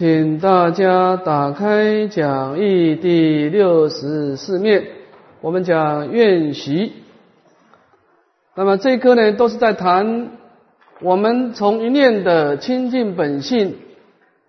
[0.00, 4.86] 请大家打开讲义第六十四面，
[5.42, 6.94] 我们讲愿习。
[8.56, 10.30] 那么这一课呢，都是在谈
[11.02, 13.76] 我们从一念的清净本性，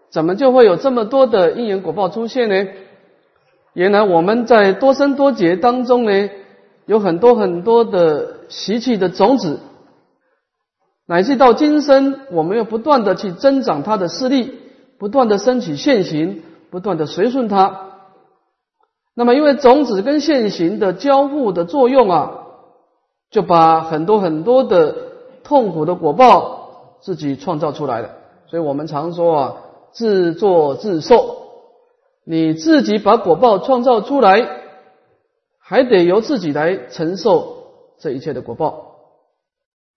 [0.10, 2.70] 怎么就会有这么多的因缘果报出现呢？
[3.74, 6.30] 原来我们在多生多劫当中呢，
[6.86, 9.60] 有很多很多的习气的种子，
[11.08, 14.61] 乃至到今生，我们要不断的去增长它的势力。
[15.02, 17.88] 不断的升起现行，不断的随顺它。
[19.16, 22.44] 那么，因为种子跟现行的交互的作用啊，
[23.32, 24.96] 就把很多很多的
[25.44, 28.12] 痛苦的果报自己创造出来了。
[28.46, 29.56] 所以我们常说啊，
[29.92, 31.38] 自作自受。
[32.24, 34.48] 你自己把果报创造出来，
[35.58, 37.58] 还得由自己来承受
[37.98, 38.98] 这一切的果报。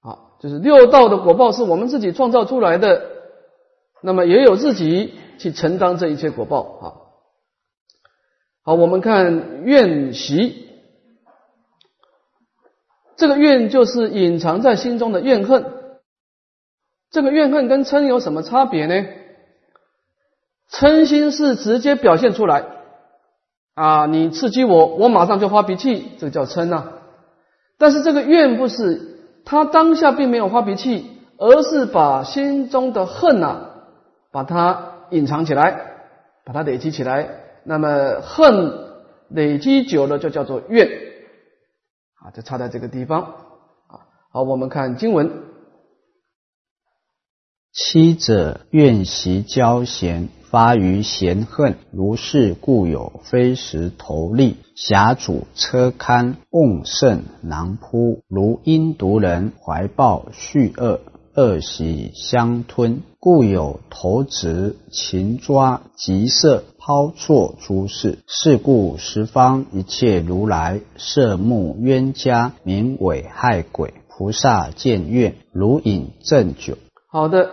[0.01, 3.13] 好，就是六道的果报是我们自己创造出来的。
[4.05, 6.85] 那么也有自己去承担这一切果报啊。
[8.63, 10.69] 好，我们看怨习，
[13.17, 15.65] 这个怨就是隐藏在心中的怨恨。
[17.11, 19.07] 这个怨恨跟嗔有什么差别呢？
[20.71, 22.67] 嗔心是直接表现出来
[23.75, 26.93] 啊，你刺激我，我马上就发脾气，这个叫嗔呐。
[27.79, 33.71] 但是这个怨不是，他当下并没有发脾气，而是把心中的恨呐。
[34.35, 35.93] 把它隐藏起来，
[36.45, 37.29] 把它累积起来，
[37.63, 38.73] 那么恨
[39.29, 40.89] 累积久了就叫做怨，
[42.17, 43.23] 啊，就差在这个地方
[43.87, 44.11] 啊。
[44.33, 45.31] 好，我们看经文：
[47.73, 60.99] 七者怨习交嫌，发于贤恨，如是故有非时投利，狭主车堪，瓮盛囊扑，如因毒人怀抱蓄恶。
[61.37, 68.19] 恶习相吞，故有投掷、擒抓、急射、抛错诸事。
[68.29, 73.95] 是故十方一切如来摄目冤家，名为害鬼。
[74.09, 76.79] 菩萨见怨，如饮鸩酒。
[77.11, 77.51] 好的，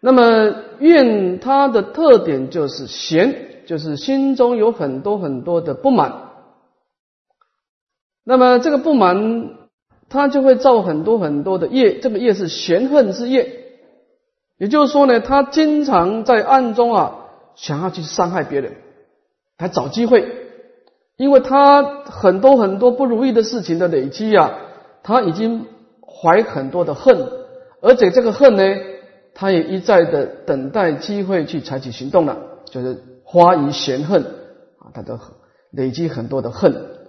[0.00, 6.32] 那么怨它的特点就是嫌，就是心中有很多很多的不满。
[8.24, 9.59] 那么这个不满。
[10.10, 13.58] 他就会造很多很多的业，这个业是嫌恨之业。
[14.58, 18.72] 也就是说呢，他经常在暗中啊，想要去伤害别人，
[19.56, 20.28] 来找机会，
[21.16, 24.58] 因为他很多很多不如意的事情的累积啊，
[25.02, 25.64] 他已经
[26.02, 27.26] 怀很多的恨，
[27.80, 28.62] 而且这个恨呢，
[29.32, 35.18] 他也一再的等待机会去采取行动了，就是花于嫌恨啊，他的
[35.70, 36.99] 累积很多的恨。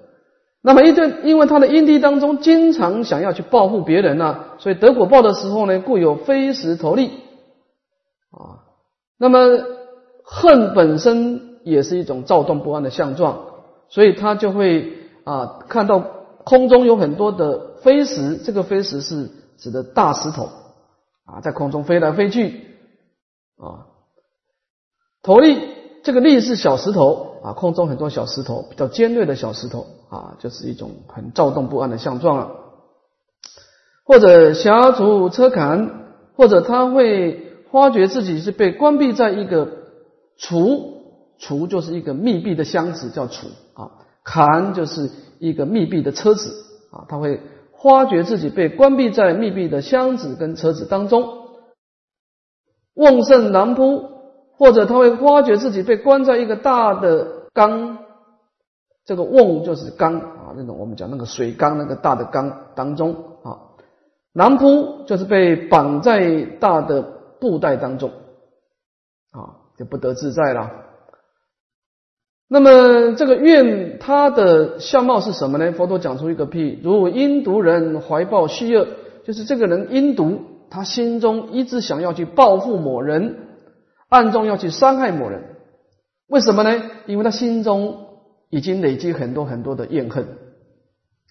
[0.63, 7.07] 那么，一对，因为他的因地当中经常想要去报复别人呢，所以得果报的时候呢，故有飞石投利
[8.29, 8.61] 啊。
[9.17, 9.39] 那么，
[10.23, 13.45] 恨本身也是一种躁动不安的相状，
[13.89, 15.99] 所以他就会啊，看到
[16.43, 20.49] 空中有很多的飞石，这个飞石是指的大石头
[21.25, 22.77] 啊，在空中飞来飞去
[23.57, 23.89] 啊。
[25.23, 25.57] 投利，
[26.03, 29.87] 这个利是小石头啊，空中很多小石头，比较尖锐的小石头。
[30.11, 32.51] 啊，就是一种很躁动不安的相状了，
[34.03, 39.69] 或者狭足车坎，或者他会发觉自己是被关闭在一个
[40.37, 40.95] 橱，
[41.39, 43.91] 橱就是一个密闭的箱子，叫橱啊，
[44.25, 45.09] 坎就是
[45.39, 47.39] 一个密闭的车子啊，他会
[47.81, 51.23] 发觉自己被关闭在密闭的箱子跟车子当中，
[52.95, 54.09] 瓮盛难铺，
[54.61, 57.97] 或者他会发觉自己被关在一个大的缸。
[59.03, 63.73] 这个瓮就是缸啊，那种我们讲那个水缸，那个大的缸当中啊，
[64.31, 67.01] 囊铺就是被绑在大的
[67.39, 68.11] 布袋当中
[69.31, 70.69] 啊，就不得自在了。
[72.47, 75.71] 那么这个愿他的相貌是什么呢？
[75.71, 78.87] 佛陀讲出一个譬，如阴毒人怀抱虚恶，
[79.25, 83.50] 就是这个人阴毒，他心中一直想要去报复某人，
[84.11, 85.41] 暗中要去伤害某人，
[86.27, 86.83] 为什么呢？
[87.07, 88.07] 因为他心中。
[88.53, 90.25] 已经累积很多很多的怨恨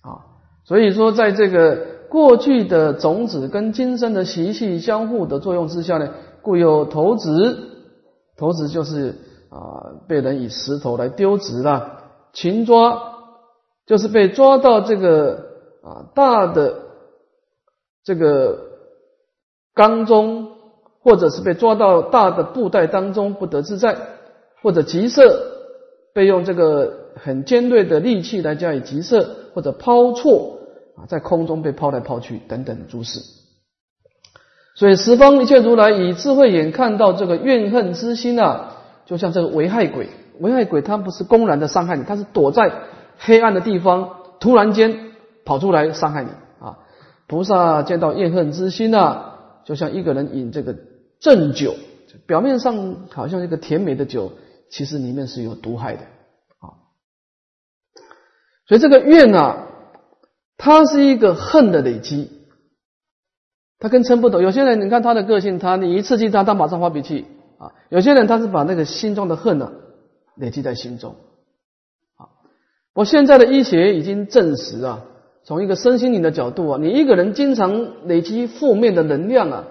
[0.00, 7.58] 啊，所以说，在这个过去的种子跟今生的习气相互的作用之下呢，故有投掷，
[8.38, 9.16] 投掷就是
[9.50, 11.98] 啊，被人以石头来丢掷了；
[12.32, 12.98] 擒抓
[13.84, 15.44] 就是被抓到这个
[15.82, 16.74] 啊大的
[18.02, 18.60] 这个
[19.74, 20.52] 缸中，
[21.02, 23.96] 或者是被抓到大的布袋当中不得自在，
[24.62, 25.42] 或者急射
[26.14, 26.98] 被用这个。
[27.16, 30.60] 很尖锐的利器来加以急射，或者抛错
[30.96, 33.20] 啊，在空中被抛来抛去等等诸事。
[34.76, 38.76] 所以十方一切如来以智慧眼看到这个怨恨之心啊，
[39.06, 40.08] 就像这个危害鬼，
[40.38, 42.72] 危害鬼他不是公然的伤害你，他是躲在
[43.18, 45.10] 黑暗的地方，突然间
[45.44, 46.30] 跑出来伤害你
[46.64, 46.78] 啊。
[47.26, 50.76] 菩萨见到怨恨之心啊，就像一个人引这个
[51.20, 51.76] 鸩酒，
[52.26, 54.32] 表面上好像一个甜美的酒，
[54.70, 56.02] 其实里面是有毒害的
[56.58, 56.74] 啊。
[58.66, 59.66] 所以这个怨啊，
[60.56, 62.30] 它是一个恨的累积。
[63.82, 67.24] 他跟嗔不同，有些人你看他的个性，他你一刺激他，他马上发脾气
[67.58, 67.72] 啊。
[67.88, 69.72] 有些人他是把那个心中的恨呢
[70.36, 71.16] 累积在心中
[72.16, 72.28] 啊。
[72.92, 75.04] 我现在的医学已经证实啊，
[75.44, 79.64] 从一个身心灵的角度啊，你一个人经常累积负面的能量啊，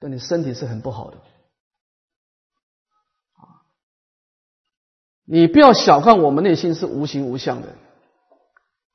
[0.00, 1.16] 对你身体是很不好的
[3.36, 3.62] 啊。
[5.24, 7.68] 你不要小看我们内心是无形无相的，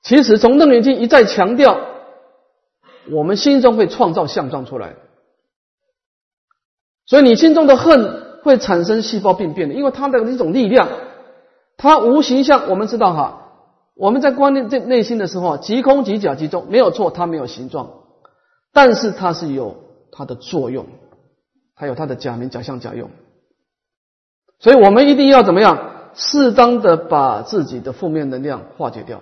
[0.01, 1.89] 其实从楞严经一再强调。
[3.11, 4.95] 我们心中会创造相状出来，
[7.05, 10.87] 所以你心中的恨会产生细胞病变的，因为它的一种力量，
[11.75, 12.69] 它无形象。
[12.69, 13.51] 我们知道哈，
[13.93, 17.91] 我们在观念这内心的时候，即空即假即中，没有错，它没有形状，
[18.71, 19.82] 但是它是有
[20.15, 20.85] 它的作用，
[21.73, 23.09] 还有它的假名、假象、假用。
[24.59, 29.17] 所以我们一定要怎么样，适当的把自己的负面能量化解掉。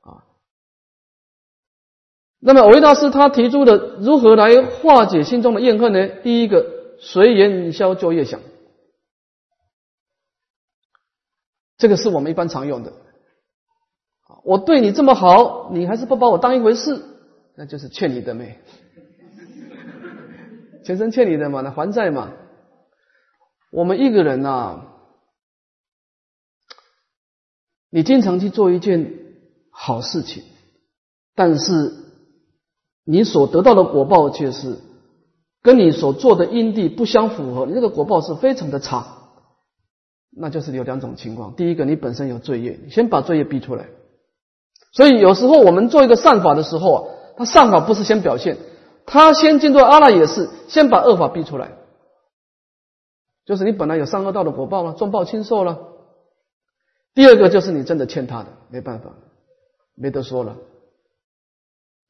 [0.00, 0.24] 啊
[2.38, 6.08] 那么，维大师他提出的如何来化解心中的怨恨呢？
[6.22, 6.64] 第一个，
[7.00, 8.40] 随缘消旧业想，
[11.78, 12.92] 这个是我们一般常用的。
[14.44, 17.04] 我对你这么好，你还是不把我当一回事，
[17.54, 18.58] 那就是欠你的没，
[20.84, 22.32] 前生欠你的嘛，那还债嘛。
[23.70, 24.80] 我们一个人呐，
[27.90, 29.12] 你经常去做一件
[29.70, 30.42] 好事情，
[31.34, 32.00] 但是。
[33.04, 34.78] 你所得到的果报却是
[35.60, 39.04] 跟你所做的因地不相符合，你这个果报是非常的差。
[40.30, 43.88] 那就是有两种情况：第一个，你本身有罪业，先把罪业逼出来。
[44.92, 47.02] 所以有时候我们做一个善法的时候啊，
[47.36, 48.56] 他善法不是先表现，
[49.06, 51.72] 他先进入阿赖也是先把恶法逼出来。
[53.44, 55.78] 就是你本来有善恶道的果报了，重报轻受了。
[57.14, 59.10] 第二个就是你真的欠他的，没办法，
[59.96, 60.56] 没得说了。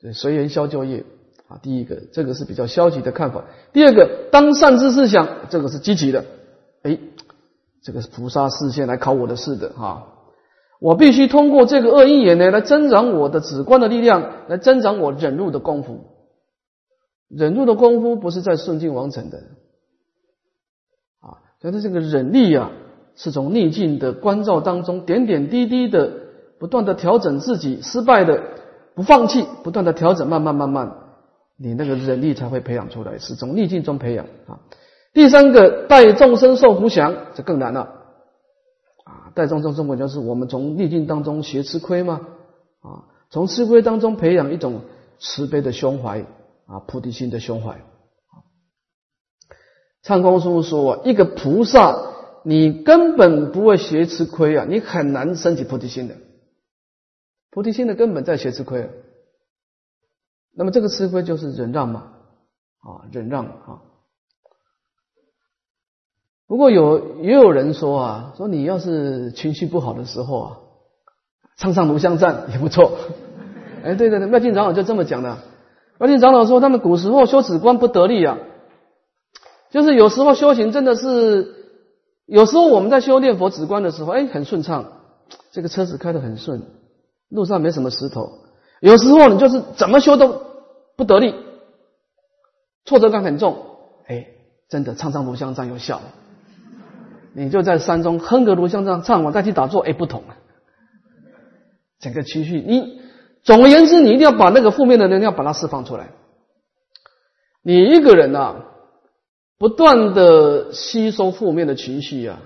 [0.01, 1.05] 对，随缘消旧业
[1.49, 3.45] 啊，第一个这个是比较消极的看法。
[3.73, 6.25] 第二个，当善之思想，这个是积极的。
[6.83, 6.99] 哎，
[7.83, 10.09] 这个是菩萨视线来考我的事的哈。
[10.81, 16.12] 我必须通过这个恶因缘呢，来增长我的止观的力量，来增长我忍辱的功夫。
[17.37, 19.39] 忍辱的功夫不是在顺境王成的
[21.21, 22.71] 啊，所以这个忍力啊，
[23.17, 26.13] 是从逆境的关照当中，点点滴滴的
[26.59, 28.43] 不断的调整自己失败的。
[28.95, 30.93] 不放弃，不断的调整，慢慢慢慢，
[31.57, 34.61] 你那个忍力才会培养出来，是从逆境中培养啊。
[35.15, 37.81] 第三个，待众生受苦想，这更难了
[39.05, 39.33] 啊。
[39.35, 42.21] 待众生受苦就是我们从逆境当中学吃亏嘛
[42.83, 44.83] 啊，从吃亏当中培养一种
[45.19, 46.27] 慈悲的胸怀
[46.67, 47.81] 啊，菩提心的胸怀。
[50.03, 52.13] 唱空书说，一个菩萨，
[52.45, 56.17] 你根本不会学吃亏啊，你很难升起菩提心的。
[57.51, 58.91] 菩提心的根本在学吃亏，
[60.55, 62.15] 那么这个吃亏就是忍让嘛，
[62.81, 63.83] 啊，忍让啊。
[66.49, 70.59] 不过有也有人说啊，说你要是情绪不好的时候啊，
[71.57, 72.99] 唱唱炉香赞也不错。
[73.85, 75.39] 哎，对对对，妙净长老就这么讲的。
[76.03, 78.37] 而且长老说，他们古时候修止观不得力啊，
[79.71, 81.55] 就是有时候修行真的是，
[82.27, 84.95] 有时候我们在修炼佛止观的时候，哎，很顺畅，
[85.53, 86.61] 这个车子开得很顺。
[87.29, 88.33] 路上没什么石头，
[88.81, 90.43] 有时候你就是怎么修都
[90.97, 91.37] 不得力，
[92.85, 93.59] 挫折感很重。
[94.09, 94.27] 哎，
[94.69, 96.01] 真的唱唱炉香赞有效，
[97.33, 100.35] 你就在山中哼个炉香赞唱完再去打坐，哎，不同了。
[102.01, 103.02] 整个情绪，你
[103.43, 106.11] 总而言之，你一定要把那个负面的能量把它释放出来。
[107.63, 108.57] 你一个人呐，
[109.59, 112.41] 不断的吸收负面的情绪啊，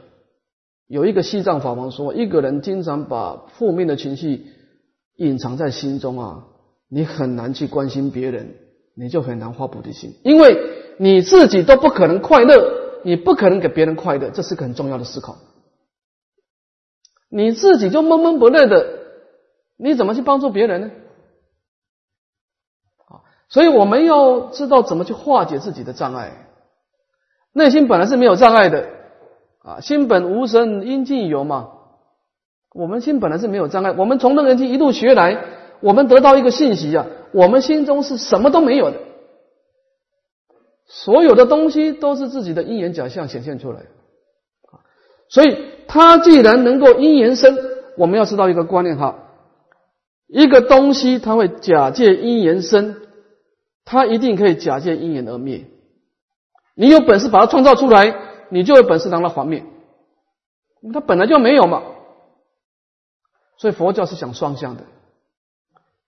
[0.86, 4.46] 有一个西藏法王说，一个人经常把负面的情绪。
[5.18, 6.44] 隐藏在心中啊，
[6.90, 8.54] 你很难去关心别人，
[8.94, 10.58] 你就很难发菩提心，因为
[10.98, 15.38] 你自己都不可能快乐，你不可能给别人快乐，这是个很重要的思考。
[17.30, 18.95] 你自己就闷闷不乐的，
[19.76, 20.90] 你怎么去帮助别人呢？
[23.08, 26.32] 啊，所以我们要知道怎么去化解自己的障碍。
[27.52, 28.88] 内心本来是没有障碍的
[29.62, 31.70] 啊，心本无神，应尽有嘛。
[32.72, 35.44] 我们心本来是没有障碍，我们从那个经一路学来，
[35.80, 38.98] 我们得到一个信息啊，我们心中是什么都没有的，
[40.86, 43.80] 所有的东西都是自己的因缘假象显现出来。
[45.28, 47.58] 所以，它既然能够因缘生，
[47.96, 49.25] 我们要知道一个观念哈，
[50.26, 52.96] 一个东西它会假借因缘生，
[53.84, 55.66] 它一定可以假借因缘而灭。
[56.74, 58.14] 你有本事把它创造出来，
[58.50, 59.64] 你就有本事让它还灭。
[60.92, 61.82] 它本来就没有嘛。
[63.56, 64.84] 所以佛教是讲双向的，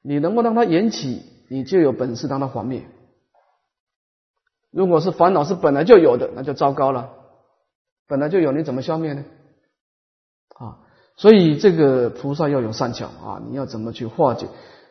[0.02, 2.82] 你能够让它缘起，你就有本事让它还灭。
[4.70, 7.10] 如果是烦恼是本来就有的，那就糟糕了。
[8.06, 9.24] 本来就有，你怎么消灭呢？
[11.18, 14.46] 所以这个菩萨要有善巧啊，你要怎么去化解？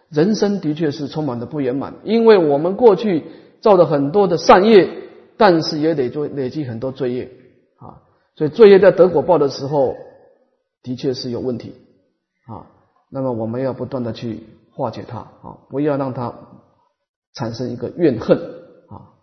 [0.09, 3.23] 人生的确是充满的不圆满，因为我们过去
[3.61, 4.89] 造了很多的善业，
[5.37, 7.31] 但是也得做累积很多罪业
[7.77, 8.03] 啊，
[8.35, 9.95] 所以罪业在得果报的时候，
[10.83, 11.75] 的确是有问题
[12.45, 12.67] 啊。
[13.09, 14.43] 那么我们要不断的去
[14.73, 16.33] 化解它啊，不要让它
[17.33, 18.37] 产生一个怨恨
[18.89, 19.15] 啊。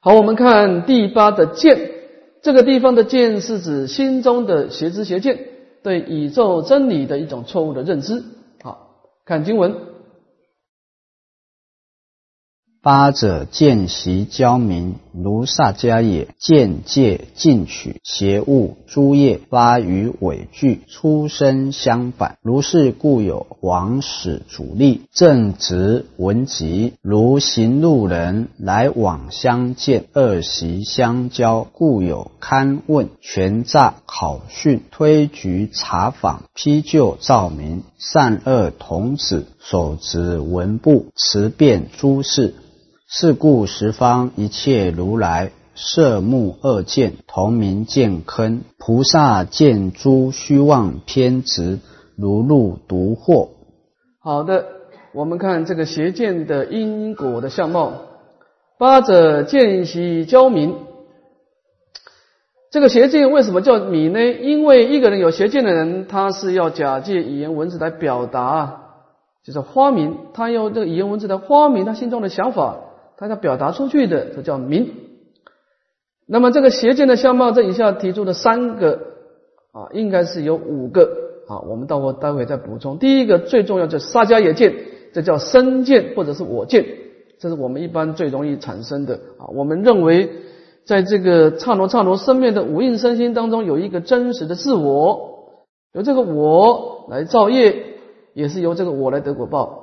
[0.00, 1.90] 好，我们看第八的见。
[2.42, 5.46] 这个地方的见是指心中的邪知邪见，
[5.82, 8.22] 对宇宙真理的一种错误的认知。
[8.62, 8.88] 好，
[9.24, 9.91] 看经文。
[12.84, 22.38] 八者见习教明，如萨迦也；见戒进取，邪物诸业发于伪具，出生相反。
[22.42, 42.56] 如是故有王使主力，正直文集，如行路人来往相见，二习相交，故有勘问、权诈、考讯、推举、查访、批究、照明，善恶童子，手执文部，持遍诸事。
[43.14, 51.78] 是故十方一切如来色目二见同名见坑，菩萨见诸虚妄偏执
[52.16, 53.50] 如入毒祸。
[54.18, 54.64] 好的，
[55.12, 57.92] 我们看这个邪见的因果的相貌。
[58.78, 60.76] 八者见习教明，
[62.70, 64.24] 这个邪见为什么叫迷呢？
[64.24, 68.84] 因为一个人有邪见的人，他是要假借语言文字来表达，
[69.44, 72.78] 就是花明，他用这个语言文字来花明他心中的想法。
[73.22, 74.88] 他要表达出去的，这叫明。
[76.26, 78.98] 那么这个邪见的相貌，这以下提出的三个
[79.70, 81.08] 啊，应该是有五个
[81.46, 81.60] 啊。
[81.60, 82.98] 我们到我待会再补充。
[82.98, 84.74] 第一个最重要就是沙迦也见，
[85.12, 86.84] 这叫身见或者是我见，
[87.38, 89.46] 这是我们一般最容易产生的啊。
[89.54, 90.28] 我们认为，
[90.84, 95.52] 在这个刹那刹那生灭的五蕴身心当中，有一个真实的自我，
[95.92, 97.84] 由这个我来造业，
[98.34, 99.81] 也是由这个我来得果报。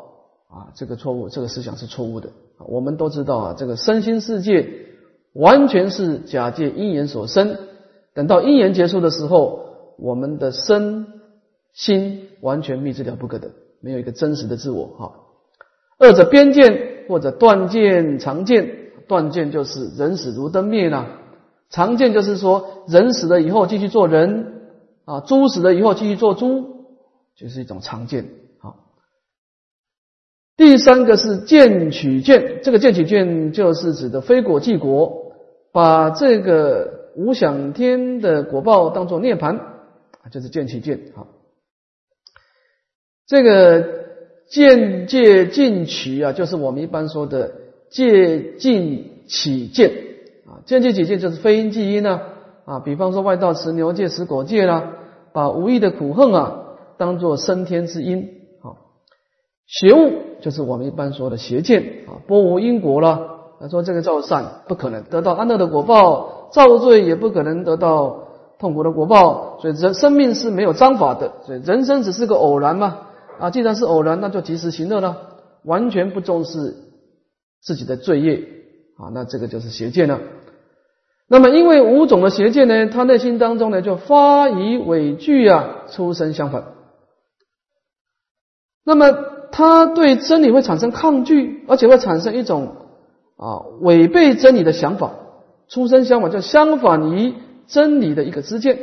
[0.49, 2.31] 啊，这个错误，这个思想是错误的。
[2.57, 4.67] 我们都知道啊，这个身心世界
[5.33, 7.55] 完全是假借因缘所生。
[8.15, 11.05] 等到因缘结束的时候，我们的身
[11.71, 14.87] 心完全灭之了不可的，没有一个真实的自我。
[14.87, 15.13] 哈，
[15.99, 18.71] 二者边见或者断见常见，
[19.07, 21.05] 断见就是人死如灯灭了，
[21.69, 24.63] 常见就是说人死了以后继续做人
[25.05, 26.87] 啊，猪死了以后继续做猪，
[27.37, 28.25] 就是一种常见。
[30.59, 35.31] 第三个是见取见，这个见取见就是指的非果即果，
[35.71, 39.57] 把这个无想天的果报当做涅盘，
[40.29, 40.99] 就是见取见。
[41.15, 41.27] 好，
[43.25, 43.87] 这个
[44.49, 47.53] 见戒进取啊，就是我们一般说的
[47.89, 49.91] 戒进起见
[50.45, 52.19] 啊，见戒起见就是非因即因呢
[52.65, 54.91] 啊，比方说外道持牛戒持果戒啦，
[55.31, 56.65] 把无意的苦恨啊
[56.97, 58.38] 当做升天之因。
[59.69, 63.37] 邪物就是我们一般说的邪见啊，波无因果了。
[63.59, 69.59] 他说这个造善不可能得到安乐的果报，造罪也不可能得到痛苦的果报。
[69.61, 73.01] 所以人生命是没有章法的，所以人生只是个偶然嘛。
[73.37, 75.17] 啊，既然是偶然，那就及时行乐了，
[75.63, 76.75] 完全不重视
[77.61, 78.47] 自己的罪业
[78.97, 80.19] 啊，那这个就是邪见了。
[81.27, 86.63] 那么因为五种的邪见呢，他内心当中呢就发以畏惧啊，出生相反。
[88.83, 89.05] 那么。
[89.51, 92.75] 他对真理会产生抗拒，而且会产生一种
[93.37, 95.11] 啊违背真理的想法，
[95.67, 97.33] 出生相反，就相反于
[97.67, 98.79] 真理的一个知见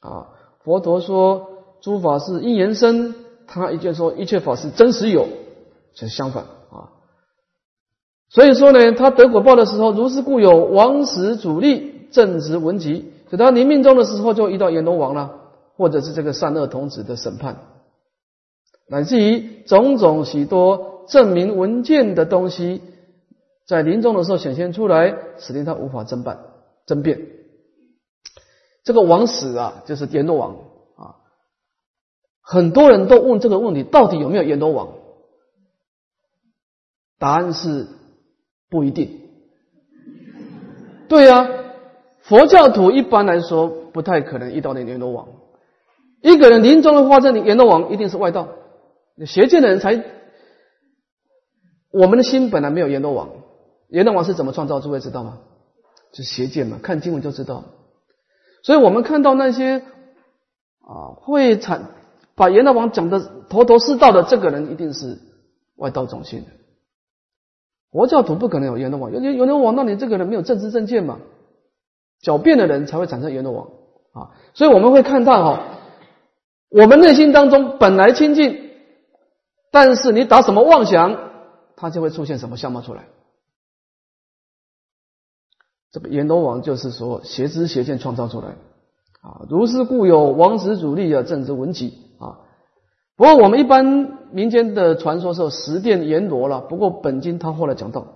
[0.00, 0.28] 啊。
[0.62, 1.48] 佛陀说
[1.80, 3.14] 诸法是因缘生，
[3.46, 5.26] 他一见说一切法是真实有，
[5.94, 6.92] 就是相反啊。
[8.28, 15.30] 所以说呢，他得果报的时候，如是故有王时主力正直文集，等他临命终的时候，就遇到阎罗王了，
[15.76, 17.56] 或者是这个善恶童子的审判。
[18.90, 22.82] 乃至于种种许多证明文件的东西，
[23.64, 26.40] 在临终的时候显现出来，使令他无法争办
[26.86, 27.20] 争辩。
[28.82, 30.56] 这个王死啊，就是阎罗王
[30.96, 31.14] 啊。
[32.42, 34.88] 很多人都问这个问题：到底有没有阎罗王？
[37.20, 37.86] 答案是
[38.68, 39.20] 不一定
[41.06, 41.48] 对呀，
[42.22, 45.28] 佛教徒一般来说不太可能遇到那阎罗王。
[46.22, 48.48] 一个人临终的话，这阎罗王一定是外道，
[49.26, 50.04] 邪见的人才。
[51.92, 53.30] 我们的心本来没有阎罗王，
[53.88, 54.80] 阎罗王是怎么创造？
[54.80, 55.38] 诸位知道吗？
[56.12, 57.64] 就邪见嘛，看经文就知道。
[58.62, 59.78] 所以我们看到那些
[60.80, 61.90] 啊会产
[62.34, 65.18] 把阎罗王讲的头头是道的这个人，一定是
[65.76, 66.46] 外道种姓的。
[67.90, 71.18] 佛教徒不可能有阎罗王，有阎罗王，那你这个人没有正知正见嘛？
[72.22, 73.66] 狡辩的人才会产生阎罗王
[74.12, 74.30] 啊！
[74.54, 75.64] 所以我们会看到哈，
[76.68, 78.69] 我们内心当中本来清净，
[79.70, 81.18] 但是你打什么妄想，
[81.76, 83.04] 它就会出现什么相貌出来。
[85.92, 88.48] 这个阎罗王就是说邪知邪见创造出来
[89.22, 89.46] 啊！
[89.48, 92.38] 如是故有王子主力啊，正知文集啊。
[93.16, 94.18] 不过我们一般。
[94.32, 98.06] 民间的传说是十殿阎罗了，不过本经他后来讲到，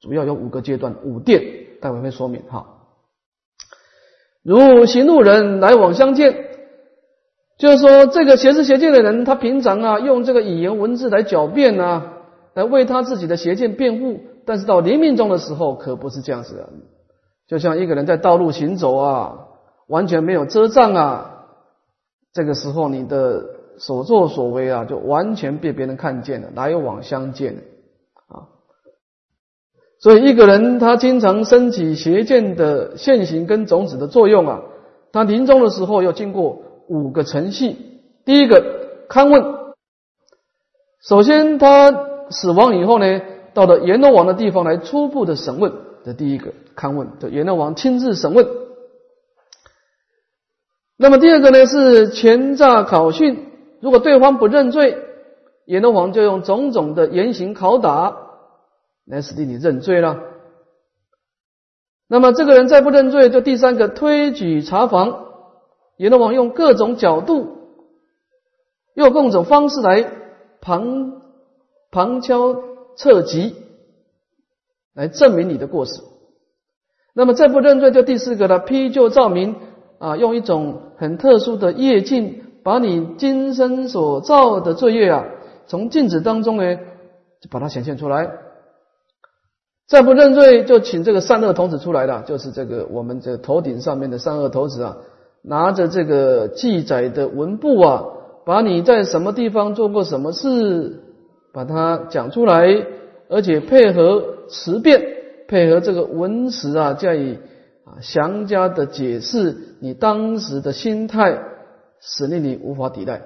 [0.00, 1.44] 主要有五个阶段，五殿，
[1.80, 2.66] 待会会说明哈。
[4.42, 6.49] 如行路人来往相见，
[7.60, 12.14] 就是说这个邪知邪见的人，他平常啊用这个语言文字来狡辩啊，
[12.54, 16.68] 来为他自己的邪见辩护，但是到临命终的时候可不是这样子的，
[17.46, 19.34] 就像一个人在道路行走啊，
[19.86, 21.44] 完全没有遮障啊，
[22.32, 23.60] 这个时候你的。
[23.78, 27.54] 所作所为啊，就完全被别人看见了，来往相见
[28.28, 28.44] 啊。
[29.98, 34.60] 所以一个人他经常升起邪见的现行跟种子的作用啊，
[35.12, 36.60] 他临终的时候要经过
[36.90, 37.76] 五个程序。
[38.24, 39.74] 第一个勘问，
[41.00, 43.20] 首先他死亡以后呢，
[43.54, 45.72] 到了阎罗王的地方来初步的审问
[46.04, 48.46] 这第一个勘问，就阎罗王亲自审问。
[50.96, 53.46] 那么第二个呢是前诈考讯。
[53.80, 54.98] 如果对方不认罪，
[55.64, 58.16] 阎罗王就用种种的严刑拷打
[59.06, 60.18] 来使你认罪了。
[62.06, 65.28] 那么这个人再不认罪，就第三个推举查房，
[66.00, 67.58] 阎罗王用各种角度，
[68.94, 70.10] 用各种方式来
[70.62, 71.20] 旁
[71.90, 72.56] 旁敲
[72.96, 73.54] 侧击，
[74.94, 76.00] 来证明你的过失。
[77.12, 79.56] 那么再不认罪，就第四个了，批旧照明
[79.98, 82.44] 啊，用一种很特殊的业镜。
[82.62, 85.24] 把你今生所造的罪业啊，
[85.66, 88.30] 从镜子当中呢，就把它显现出来。
[89.88, 94.98] 再不认罪，就请这个善恶童子出来了，就是这个我们这头顶上面的善恶童子啊，
[95.42, 98.04] 拿着这个记载的文部啊，
[98.44, 101.02] 把你在什么地方做过什么事，
[101.52, 102.86] 把它讲出来，
[103.28, 105.02] 而且配合词辩，
[105.48, 107.38] 配合这个文词啊，加以
[107.84, 111.46] 啊详加的解释你当时的心态。
[112.02, 113.20] 使令你无法抵赖，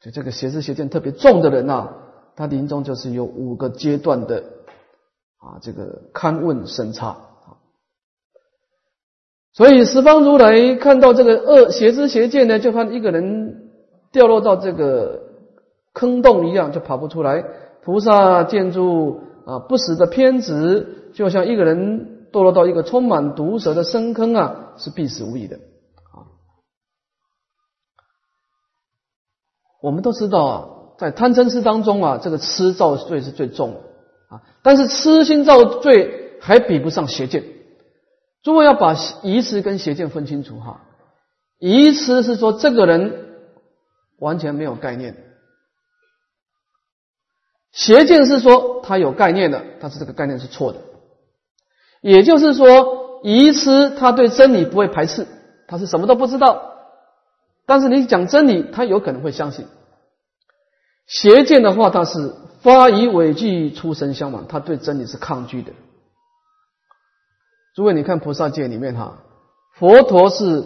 [0.00, 1.88] 就这个邪知邪见特别重的人呐，
[2.36, 4.44] 他临终就是有五个阶段的
[5.40, 7.16] 啊，这个勘问审查。
[9.54, 13.70] 所以十方如来看到这个恶邪知邪见呢，就看一个人
[14.10, 15.20] 掉落到这个
[15.92, 17.44] 坑洞一样，就跑不出来。
[17.84, 26.24] 菩萨见诸啊不死的偏执，就像一个人堕落到一个充满毒蛇的深坑啊，是必死无疑的啊。
[29.82, 33.80] 我们都知道啊，在贪嗔痴当中啊，这个痴造罪是最重的
[34.34, 34.40] 啊。
[34.62, 37.44] 但是痴心造罪还比不上邪见。
[38.42, 40.80] 诸位要把疑痴跟邪见分清楚哈。
[41.58, 43.28] 疑痴是说这个人
[44.18, 45.16] 完全没有概念，
[47.70, 50.80] 邪见是说他有概念的，但是这个概念是错的。
[52.00, 55.28] 也就是说，疑痴他对真理不会排斥，
[55.68, 56.70] 他是什么都不知道。
[57.64, 59.66] 但是你讲真理，他有可能会相信；
[61.06, 65.72] 邪见的话，他是发疑伪惧，出生相往，他对真理是抗拒的。
[67.74, 69.22] 诸位，你看菩萨界里面哈，
[69.74, 70.64] 佛陀是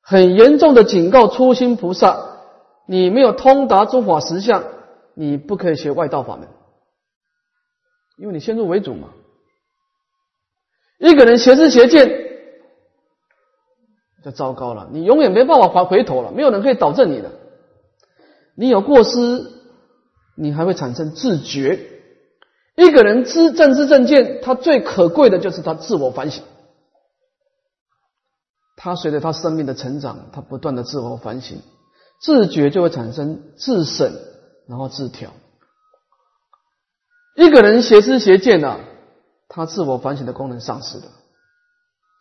[0.00, 2.38] 很严重的警告初心菩萨：
[2.86, 4.64] 你没有通达诸法实相，
[5.14, 6.48] 你不可以学外道法门，
[8.18, 9.08] 因为你先入为主嘛。
[10.98, 12.24] 一个人邪知邪见。
[14.24, 17.30] 就糟糕了，你永远没办法回回头了，没有人可以导正你的。
[18.56, 19.10] 你有过失，
[20.36, 21.95] 你还会产生自觉。
[22.76, 26.44] 一个人知正知正见，他最可贵的就是他自我反省。
[28.76, 31.60] 他随着他生命的成长，他不断的自我反省，
[32.20, 34.12] 自觉就会产生自省，
[34.68, 35.32] 然后自调。
[37.34, 38.78] 一个人邪知邪见啊，
[39.48, 41.04] 他自我反省的功能丧失了，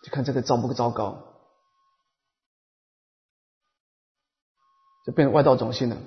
[0.03, 1.21] 就看这个糟不糟糕。
[5.05, 5.97] 就变成外道种性了，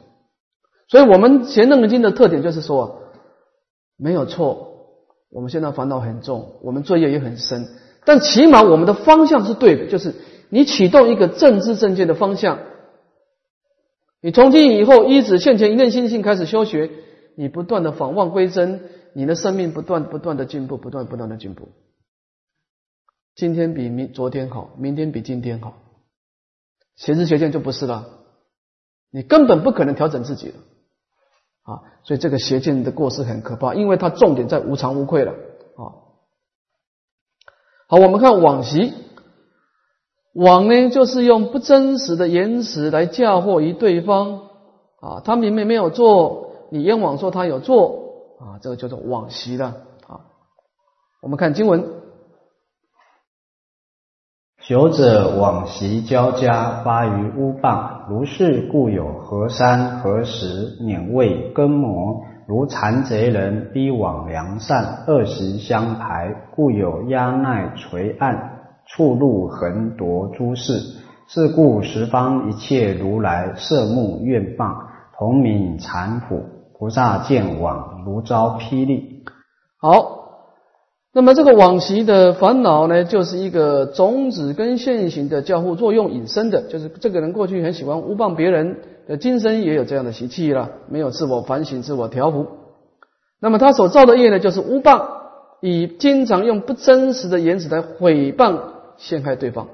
[0.88, 3.07] 所以我们《贤楞经》的特点就是说，
[3.98, 4.96] 没有错，
[5.28, 7.66] 我们现在烦恼很重，我们罪业也很深，
[8.04, 10.14] 但起码我们的方向是对的，就是
[10.48, 12.60] 你启动一个正知正见的方向。
[14.20, 16.90] 你从今以后依止现前一念心性开始修学，
[17.36, 18.82] 你不断的访望归真，
[19.14, 21.68] 你的生命不断不断的进步，不断不断的进步。
[23.34, 25.74] 今天比明昨天好，明天比今天好，
[26.96, 28.06] 邪知邪见就不是了，
[29.10, 30.54] 你根本不可能调整自己了
[31.68, 31.84] 啊！
[32.02, 35.82] 所以这个邪见的过失很可怕，因为它重点在无常无愧了啊。
[37.88, 38.94] 好，我们看往昔，
[40.32, 44.48] 往呢就是用不真实的言辞来嫁祸于对方
[45.00, 49.66] 啊，他明明没有做，你冤枉说他有做啊，这个叫做往昔的
[50.06, 50.24] 啊。
[51.20, 51.96] 我们看经文。
[54.60, 70.80] 朽者往昔交加，发于乌棒，如是故有何山何石，碾位根磨，如残贼人逼往良善，恶习相排，故有压奈垂案，触怒横夺诸事。
[71.28, 76.42] 是故十方一切如来摄目愿棒，同名禅普，
[76.78, 79.24] 菩萨见往如遭霹雳。
[79.78, 80.17] 好。
[81.14, 88.76] 那么这个往昔的烦恼呢，就是一个种子跟现行的交互作用引生的，就是这个人过去很喜欢诬谤别人，
[89.08, 92.46] 的今生也有这样的习气了，没有自我反省、自我调伏。
[93.40, 95.06] 那么他所造的业呢，就是诬谤，
[95.60, 98.58] 以经常用不真实的言辞来毁谤、
[98.98, 99.68] 陷害对方。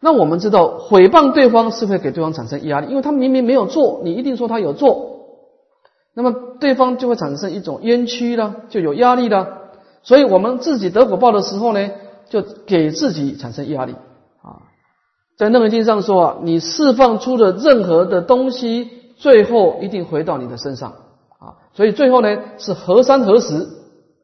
[0.00, 5.26] 那我们知道，毁谤对方是会给对方产生压力，因为他明明没有做，你一定说他有做，
[6.14, 9.58] 那么对方就会产生一种冤屈了，就有压力了。
[10.02, 11.90] 所以我们自己得果报的时候呢，
[12.28, 13.92] 就给自己产生压力
[14.42, 14.62] 啊。
[15.36, 20.92] 在《楞严经》上说啊，你释放出的任何的东西，最后一定回到你的身上
[21.38, 21.58] 啊。
[21.74, 23.54] 所以最后呢，是何山何石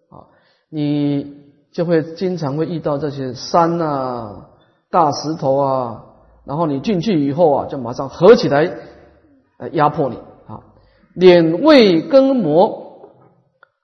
[0.09, 0.31] 啊，
[0.71, 1.37] 你
[1.73, 4.47] 就会经常会遇到这些山啊、
[4.91, 6.05] 大石头啊，
[6.45, 8.63] 然后你进去以后啊，就马上合起来
[9.59, 10.32] 来压迫你啊。
[11.15, 13.13] 脸未根磨，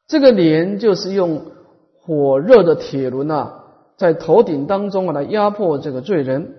[0.06, 1.42] 这个脸就是用。
[2.00, 3.64] 火热的铁轮啊，
[3.98, 6.54] 在头顶当中啊，来压迫这个罪人；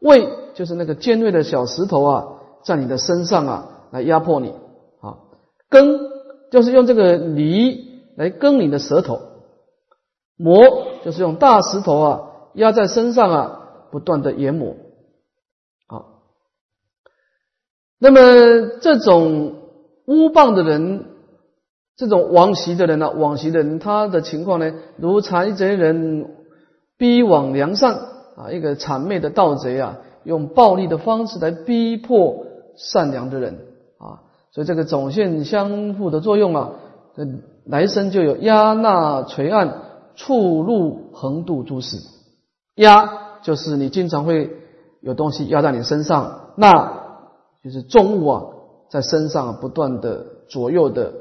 [0.00, 2.28] 胃就是那个尖锐的小石头啊，
[2.64, 4.48] 在你的身上啊，来压迫你
[5.02, 5.28] 啊；
[5.68, 6.00] 根
[6.50, 9.18] 就是用这个犁来耕你的舌头；
[10.38, 12.20] 磨就是用大石头啊
[12.54, 14.74] 压在身上啊，不断的研磨。
[15.86, 16.22] 好，
[17.98, 19.61] 那么这种
[20.06, 21.06] 乌棒的人。
[21.94, 26.26] 这种往昔的人呢，往昔的人他的情况呢，如残贼人
[26.96, 27.94] 逼往良善
[28.34, 33.58] 啊，一个谄媚的盗贼啊，用暴力的方式来逼迫善良的人
[33.98, 36.70] 啊，所以这个总线相互的作用啊，
[37.14, 37.26] 这
[37.66, 39.82] 来生就有压纳垂案、
[40.16, 41.98] 触入横渡诸事。
[42.74, 44.50] 压就是你经常会
[45.02, 47.02] 有东西压在你身上，那
[47.62, 48.44] 就是重物啊，
[48.92, 51.14] 在身上不断的左右的。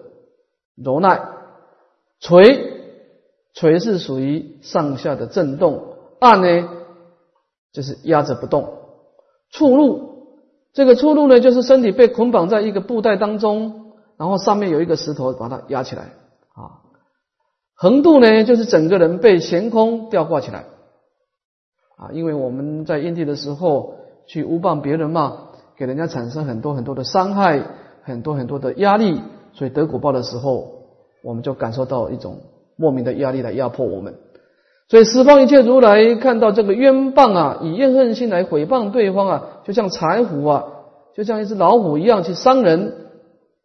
[0.83, 1.21] 揉耐，
[2.19, 2.97] 锤
[3.53, 6.69] 锤是属于上下的震动，按呢
[7.71, 8.79] 就是压着不动。
[9.51, 10.25] 触入
[10.73, 16.13] 这个触入呢，就是身体被捆绑在一个布袋当中，然后上面有一个石头把它压起来
[16.55, 16.81] 啊。
[17.75, 20.65] 横度呢，就是整个人被悬空吊挂起来
[21.97, 22.09] 啊。
[22.13, 25.49] 因为我们在印地的时候去诬谤别人嘛，
[25.81, 27.63] 给人家产生很多很多的伤害，
[28.03, 29.19] 很多很多的压力。
[29.53, 30.73] 所以得果报的时候，
[31.23, 32.41] 我们就感受到一种
[32.75, 34.13] 莫名的压力来压迫我们。
[34.89, 40.65] 所以十方一切如来看到这个冤谤啊，以怨恨心来毁谤对方啊，就像柴虎啊，
[41.15, 42.93] 就像一只老虎一样去伤人，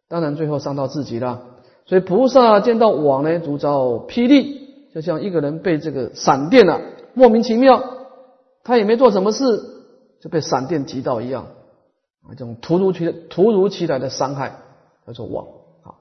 [0.09, 1.43] 当然最后伤到自己了。
[1.85, 4.59] 所以菩萨见到网呢，如遭霹雳，
[4.91, 6.81] 就像一个人被这个闪电啊，
[7.13, 7.83] 莫名其妙，
[8.63, 9.43] 他也没做什么事，
[10.19, 11.45] 就被闪电击到一样，
[12.31, 14.59] 这种突如其突如其来的伤害，
[15.05, 15.47] 叫做网
[15.83, 15.95] 啊。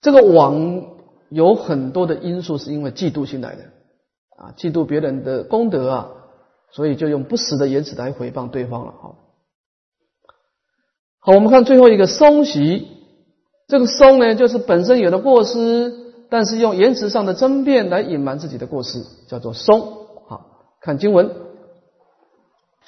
[0.00, 0.96] 这个网
[1.28, 3.64] 有很多的因素，是因为嫉妒心来的
[4.36, 6.08] 啊，嫉妒别人的功德啊，
[6.70, 8.92] 所以就用不实的言辞来回谤对方了。
[8.92, 9.18] 好，
[11.18, 12.88] 好，我们看最后一个松习，
[13.68, 15.92] 这个松呢，就是本身有的过失，
[16.30, 20.06] 但是用言辞上的争辩来隐瞒自己的过失，叫做松。
[20.28, 20.46] 好，
[20.80, 21.45] 看经文。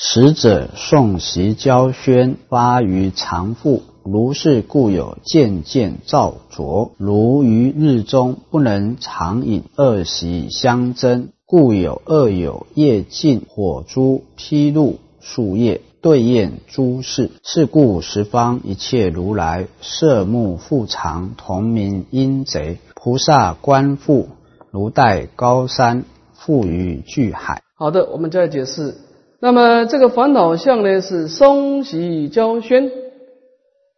[0.00, 3.82] 使者诵习交宣，发于常腹。
[4.04, 17.32] 如是故有渐渐造浊，如于日中不能常饮，恶习相争，故有恶有业尽，火珠披露树叶对焰诸事。
[17.42, 24.28] 是故十方一切如来色目复常，同名阴贼菩萨观复。
[24.70, 26.04] 如待高山，
[26.38, 27.62] 覆于巨海。
[27.74, 28.94] 好的，我们再来解释。
[29.40, 32.90] 那么这个烦恼相呢，是松喜交宣，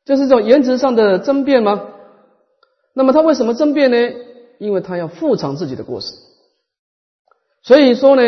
[0.05, 1.83] 就是这种言辞上的争辩吗？
[2.92, 3.96] 那么他为什么争辩呢？
[4.59, 6.12] 因为他要复偿自己的过失。
[7.62, 8.22] 所以说呢，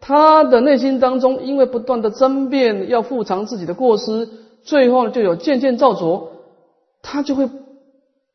[0.00, 4.28] 他的内心当中，因为不断的争辩，要复偿自己的过失，
[4.64, 6.32] 最后，就有渐渐造作，
[7.00, 7.48] 他就会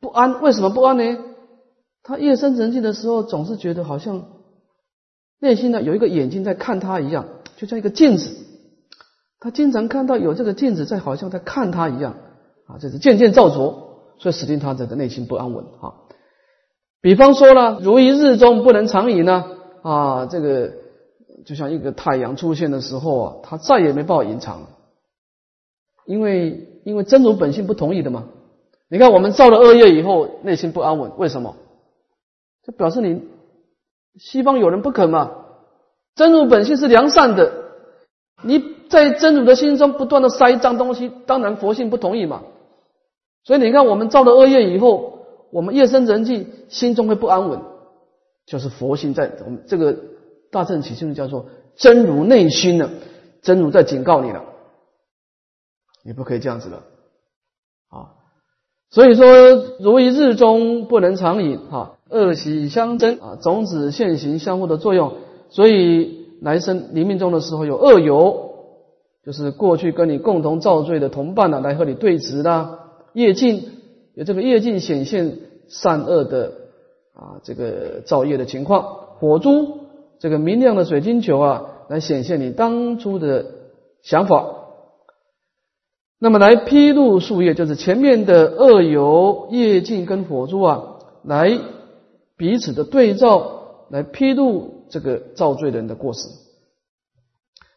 [0.00, 0.40] 不安。
[0.40, 1.18] 为什么不安呢？
[2.02, 4.24] 他夜深人静的时候，总是觉得好像
[5.38, 7.26] 内心呢有一个眼睛在看他一样。
[7.56, 8.36] 就像一个镜子，
[9.40, 12.16] 他经常看到有这个镜子在，好像在看他一样
[12.66, 15.94] 啊，这是渐渐造作，所以使令他这个内心不安稳啊。
[17.00, 19.44] 比方说呢，如一日中不能长矣呢
[19.82, 20.72] 啊，这个
[21.44, 24.66] 就像一个太阳出现的时候啊，他再也没办法隐藏，
[26.04, 28.28] 因为因为真如本性不同意的嘛。
[28.88, 31.56] 你看我们造了恶业以后，内心不安稳，为什么？
[32.64, 33.22] 就表示你
[34.18, 35.45] 西方有人不肯嘛。
[36.16, 37.52] 真如本性是良善的，
[38.42, 42.42] 你在真如的心中不断的塞脏东西，当然佛性不同意嘛。
[43.44, 47.60] 所以你看，我们造了恶业以后，我们夜深人静，心中会不安稳，
[48.46, 49.94] 就是佛性在我们这个
[50.50, 52.90] 大乘起信叫做真如内心呢，
[53.42, 54.42] 真如在警告你了，
[56.02, 56.82] 你不可以这样子了
[57.90, 58.16] 啊。
[58.88, 59.26] 所以说，
[59.80, 65.18] 如一日中不能常饮，哈，恶习相争啊，种子现行相互的作用。
[65.48, 68.50] 所以来生临命终的时候有恶友，
[69.24, 72.80] 就是过去跟你共同造罪的同伴呢，来和你对峙啦。
[73.12, 73.64] 业尽
[74.14, 76.52] 有这个业尽显现善恶的
[77.14, 78.82] 啊，这个造业的情况。
[79.18, 79.78] 火珠
[80.18, 83.46] 这个明亮的水晶球啊，来显现你当初的
[84.02, 84.46] 想法。
[86.18, 90.82] 那么来披露树叶，就是前面的恶友业镜跟火珠啊，
[91.24, 91.58] 来
[92.36, 94.75] 彼此的对照，来披露。
[94.88, 96.28] 这个造罪人的过失，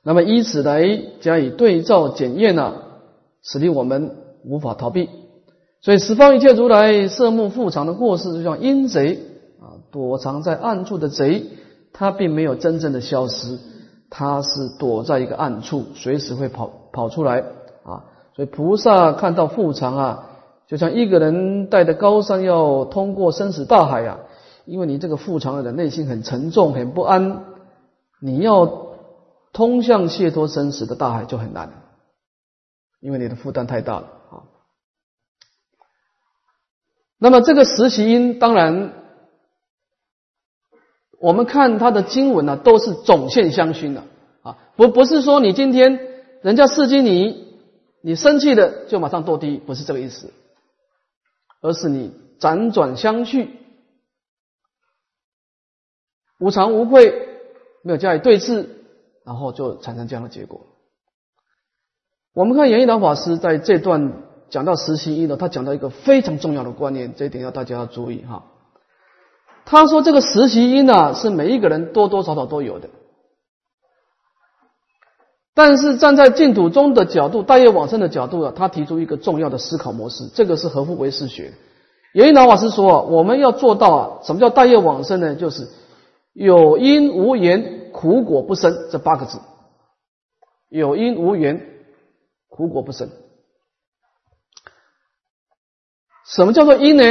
[0.03, 2.75] 那么以此来加以对照检验呢，
[3.41, 5.09] 使令我们无法逃避。
[5.81, 9.19] 所以十方一切如来色目复藏的过失，就像阴贼
[9.61, 11.45] 啊，躲藏在暗处的贼，
[11.93, 13.57] 他并没有真正的消失，
[14.09, 17.39] 他是躲在一个暗处，随时会跑跑出来
[17.83, 18.05] 啊。
[18.35, 20.29] 所以菩萨看到复藏啊，
[20.67, 24.19] 就像一个人带着高山要通过生死大海呀。
[24.69, 27.43] 因为你这个复常的内心很沉重、很不安，
[28.21, 28.95] 你要
[29.51, 31.71] 通向解脱生死的大海就很难，
[32.99, 34.33] 因为你的负担太大了啊。
[37.17, 38.93] 那么这个实习因，当然
[41.19, 44.03] 我们看他的经文呢，都是总现相熏的
[44.43, 45.99] 啊，不不是说你今天
[46.43, 47.57] 人家刺激你，
[48.03, 50.31] 你生气的就马上堕地狱，不是这个意思，
[51.61, 53.55] 而是你辗转相续。
[56.39, 57.27] 无常无愧，
[57.83, 58.65] 没有加以对峙，
[59.25, 60.61] 然后就产生这样的结果。
[62.33, 64.13] 我们看严一老法师在这段
[64.49, 68.45] 讲到实习因的，他讲到一个非常重要的观念，这一点要大家要注意哈。
[69.65, 72.89] 他说这个实习因呢，是每一个人多多少少都有的，
[75.53, 81.53] 但是站在净土中的角度，大业往生的角度啊，他提出一个重要的思考模式，这个是合乎唯识学。
[82.13, 85.35] 严一老法师说，我们要做到啊，什么叫大业往生呢？
[85.35, 85.67] 就是。
[86.33, 88.89] 有因无缘，苦果不生。
[88.91, 89.39] 这八个字，
[90.69, 91.85] 有因无缘，
[92.47, 93.09] 苦果不生。
[96.25, 97.03] 什么叫做因呢？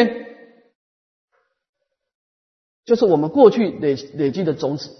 [2.85, 4.91] 就是我们过去累累积的种子，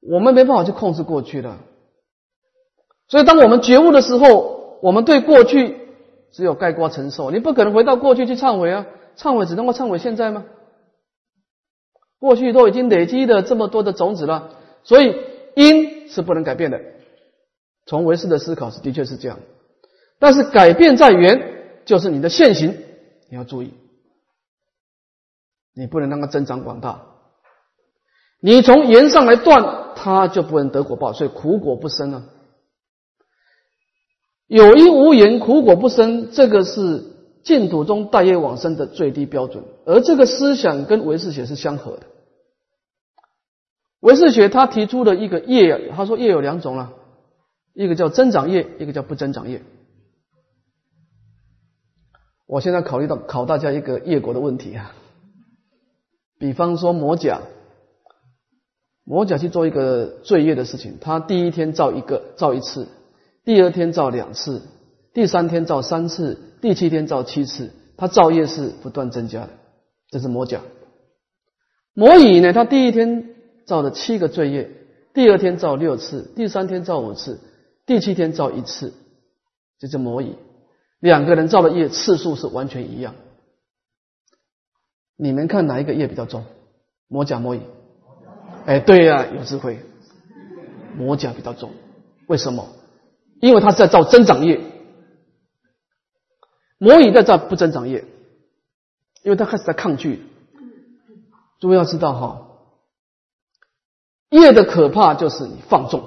[0.00, 1.56] 我们没办法去控制过去的。
[3.06, 5.78] 所以，当我们觉悟的时候，我们对过去
[6.32, 7.30] 只有盖棺承受。
[7.30, 8.86] 你不可能回到过去去忏悔啊！
[9.16, 10.46] 忏悔只能够忏悔现在吗？
[12.24, 14.48] 过去都已经累积的这么多的种子了，
[14.82, 15.14] 所以
[15.54, 16.80] 因是不能改变的。
[17.84, 19.40] 从唯识的思考是的确是这样，
[20.18, 22.78] 但是改变在缘，就是你的现行，
[23.28, 23.74] 你要注意，
[25.74, 27.02] 你不能让它增长广大。
[28.40, 32.24] 你从缘上来断，它就不能得果报，所以苦果不生啊。
[34.46, 37.04] 有因无缘，苦果不生，这个是
[37.42, 42.06] 净土中大业往生的最低标准，而这个思想跟唯识学是相合的。
[44.04, 46.92] 唯识学他提出的一个业，他说业有两种了，
[47.72, 49.62] 一个叫增长业，一个叫不增长业。
[52.46, 54.94] 我现在考虑到考大家一个业果的问题啊，
[56.38, 57.40] 比方说魔甲，
[59.04, 62.86] 魔甲去做一个罪业的事情，他第一天造一个造一次，
[63.42, 64.60] 第二天造两次，
[65.14, 69.50] 第三天造三次，第七天造七次，他造业是不断增加的，
[70.10, 70.60] 这是魔甲。
[71.94, 73.33] 魔乙呢，他第一天
[73.66, 74.70] 造了七个罪业，
[75.12, 77.40] 第二天造六次，第三天造五次，
[77.86, 78.92] 第七天造一次，
[79.78, 80.36] 这叫魔蚁。
[81.00, 83.14] 两个人造的业次数是完全一样。
[85.16, 86.44] 你们看哪一个业比较重？
[87.08, 87.60] 魔甲魔蚁？
[88.66, 89.80] 哎，对呀，有智慧。
[90.96, 91.72] 魔甲比较重，
[92.28, 92.68] 为什么？
[93.40, 94.60] 因为他在造增长业，
[96.78, 98.04] 魔蚁在造不增长业，
[99.22, 100.22] 因为他开始在抗拒。
[101.60, 102.43] 诸位要知道哈，
[104.40, 106.02] 业的可怕就是你放纵，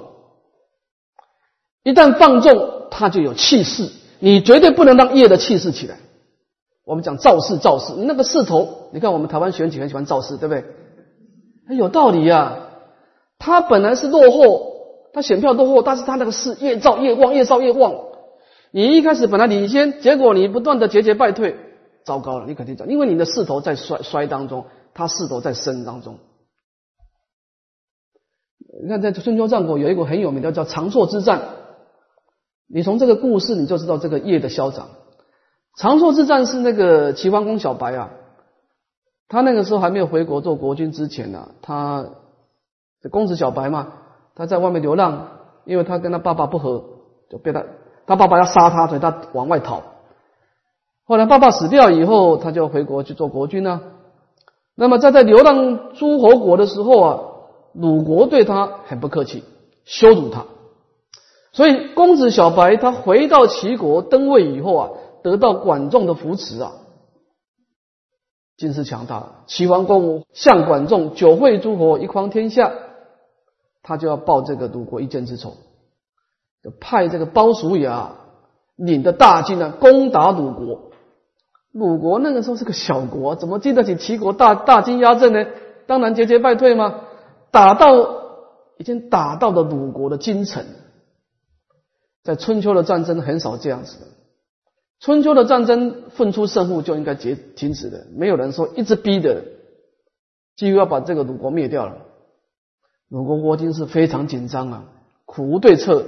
[1.82, 5.96] 一旦放纵，它就有气势，你绝对不能让业的气势起来。
[6.84, 11.76] 我们讲造势，造势，那个势头，你看我们台湾选举很喜欢造势，对不对？
[11.76, 12.56] 有道理呀，
[13.38, 14.72] 他本来是落后，
[15.12, 17.94] 他选票落后，但是他那个势越造越旺，越造越旺。
[18.70, 21.56] 你一开始本来领先，结果你不断的节节败退，
[22.04, 24.66] 糟糕了，你肯定涨，因为你的势头在衰衰当中。
[24.92, 26.18] 他势头在升当中。
[28.80, 31.40] 你看，在春秋战国有一个很有名的叫长硕之战。
[32.68, 34.88] 你从这个故事你就知道这个业的嚣张。
[35.76, 38.10] 长硕之战是那个齐桓公小白啊，
[39.28, 42.06] 他那个时候还没有回国做国君之前呢，他
[43.10, 43.94] 公子小白嘛，
[44.34, 45.28] 他在外面流浪，
[45.64, 46.84] 因为他跟他爸爸不和，
[47.30, 47.64] 就被他
[48.06, 49.82] 他爸爸要杀他，所以他往外逃。
[51.04, 53.80] 后来爸爸死掉以后，他就回国去做国君呢。
[54.74, 57.20] 那么在在流浪诸侯国的时候啊，
[57.72, 59.44] 鲁国对他很不客气，
[59.84, 60.46] 羞辱他。
[61.52, 64.90] 所以公子小白他回到齐国登位以后啊，
[65.22, 66.72] 得到管仲的扶持啊，
[68.56, 69.44] 军事强大。
[69.46, 72.72] 齐桓公向管仲九会诸侯，一匡天下，
[73.82, 75.54] 他就要报这个鲁国一箭之仇，
[76.62, 78.12] 就派这个鲍叔牙
[78.76, 80.90] 领着大军呢攻打鲁国。
[81.72, 85.46] 鲁国那个时候是个小国，怎么经得起齐国大大军压阵呢？
[85.86, 87.00] 当然节节败退吗？
[87.50, 88.22] 打到
[88.76, 90.64] 已经打到了鲁国的京城，
[92.22, 94.06] 在春秋的战争很少这样子的。
[95.00, 99.44] 春秋的战争分出胜负就应该结停止的，没有人说一直逼的，
[100.56, 101.98] 几乎要把这个鲁国灭掉了。
[103.08, 104.84] 鲁国国君是非常紧张啊，
[105.24, 106.06] 苦无对策。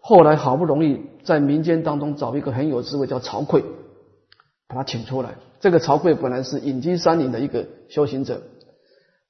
[0.00, 3.64] 后来好不容易在民间当中找一个很有智慧，叫曹刿。
[4.68, 5.36] 把他请出来。
[5.60, 8.42] 这个曹刿本来是隐居山林的一个修行者。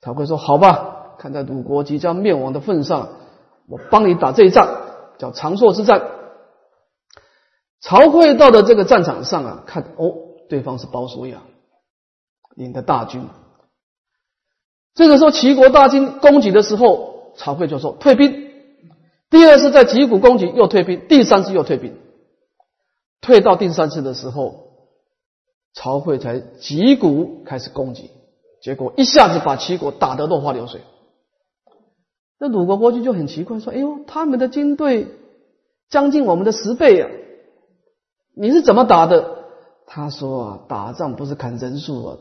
[0.01, 3.09] 曹刿说：“好吧，看在鲁国即将灭亡的份上，
[3.67, 4.69] 我帮你打这一仗，
[5.19, 6.03] 叫长硕之战。”
[7.83, 10.15] 曹刿到了这个战场上啊，看哦，
[10.49, 11.43] 对方是鲍叔牙
[12.55, 13.27] 领的大军。
[14.95, 18.51] 这个时候齐国大军攻击的时候，曹刿就说退兵。
[19.31, 21.97] 第二次在击鼓攻击又退兵，第三次又退兵。
[23.21, 24.67] 退到第三次的时候。
[25.75, 28.11] 曹刿才击鼓开始攻击，
[28.61, 30.81] 结果一下子把齐国打得落花流水。
[32.41, 35.09] 那鲁国国君就很奇怪，说：“哎呦，他们的军队
[35.91, 37.11] 将近我们的十倍啊！
[38.37, 39.39] 你是怎么打的？”
[39.87, 42.17] 他说：“啊，打仗不是看人数啊，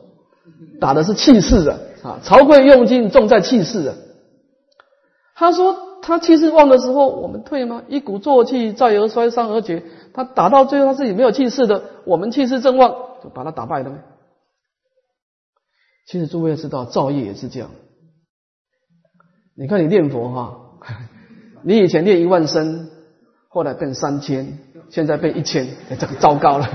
[0.80, 1.77] 打的是气势啊！
[2.03, 3.95] 啊，曹刿用劲重在气势啊。”
[5.36, 7.84] 他说：“他气势旺的时候，我们退吗？
[7.88, 9.84] 一鼓作气，再而衰，三而竭。
[10.13, 13.91] 他打到最后，他自己没有气势的，我们气势正旺。”就把他打败了。
[16.08, 17.69] 其实诸位知道，造业也是这样。
[19.60, 20.60] 你看你念佛哈，
[21.63, 22.89] 你以前念一万声，
[23.50, 25.67] 后来变三千，现在变一千，
[26.00, 26.70] 这个糟糕了。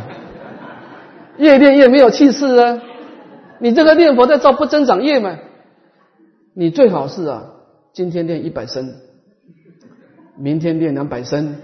[1.38, 2.82] 越念越没有气势啊！
[3.60, 5.38] 你这个念佛在造不增长业嘛？
[6.54, 7.52] 你最好是啊，
[7.92, 8.92] 今天念一百声，
[10.36, 11.58] 明天念两百声，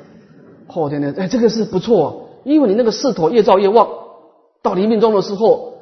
[0.69, 3.89] 后天念，哎，这个是不错，因为你那个势头越造越旺。
[4.63, 5.75] 到黎明中的时候，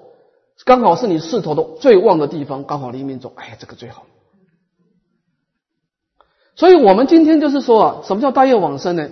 [0.64, 4.07] 刚好是你势头的最旺的地方，刚好黎明中，哎，这个最好。
[6.56, 9.10] 所以，我们今天就是说啊，什么叫大业往生呢？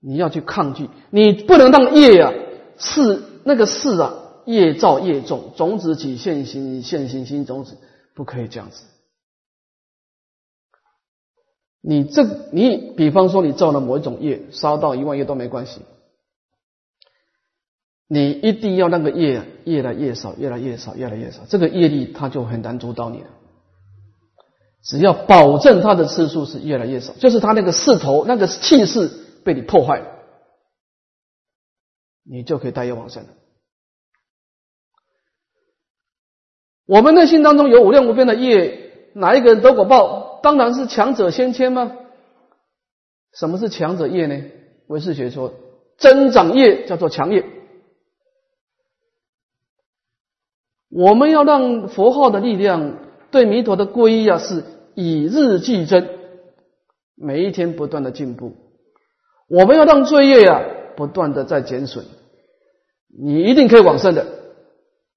[0.00, 2.32] 你要去抗拒，你不能让业啊，
[2.78, 4.14] 是那个事啊，
[4.46, 7.76] 业造业种，种子起现行，现行心种子，
[8.14, 8.84] 不可以这样子。
[11.82, 15.82] 你这，你比方说你造了某一种业，烧到一万业都没关系。
[18.08, 23.26] 你一定要那个业越来越少，越来越少，越来越少，这个业力它就很难阻挡你了。
[24.82, 29.08] 只要保证它的次数是越来越少，就是它那个势头、那个气势
[29.44, 30.06] 被你破坏了，
[32.24, 33.28] 你就可以带业往生了。
[36.84, 40.40] 我们内心当中有无量无边的业，哪一个人得果报？
[40.42, 41.96] 当然是强者先迁吗？
[43.32, 44.50] 什么是强者业呢？
[44.88, 45.54] 唯识学说，
[45.96, 47.46] 增长业叫做强业。
[50.90, 52.98] 我们要让佛号的力量
[53.32, 54.62] 对弥陀的皈依啊，是
[54.94, 56.06] 以日俱增，
[57.16, 58.52] 每一天不断的进步。
[59.48, 60.60] 我们要让罪业啊，
[60.96, 62.04] 不断的在减损，
[63.08, 64.26] 你一定可以往生的，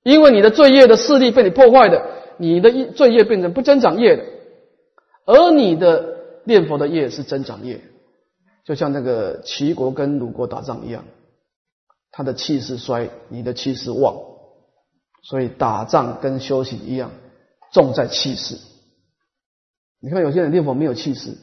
[0.04, 2.06] 因为你的罪业的势力被你破坏的，
[2.38, 4.24] 你的罪业变成不增长业的，
[5.26, 7.82] 而你的念佛的业是增长业，
[8.66, 11.04] 就像那个齐国跟鲁国打仗一样，
[12.12, 14.16] 他的气势衰，你的气势旺，
[15.24, 17.12] 所以打仗跟修行一样，
[17.76, 18.58] 重在气势。
[20.00, 21.38] 你看有些人念佛没有气势。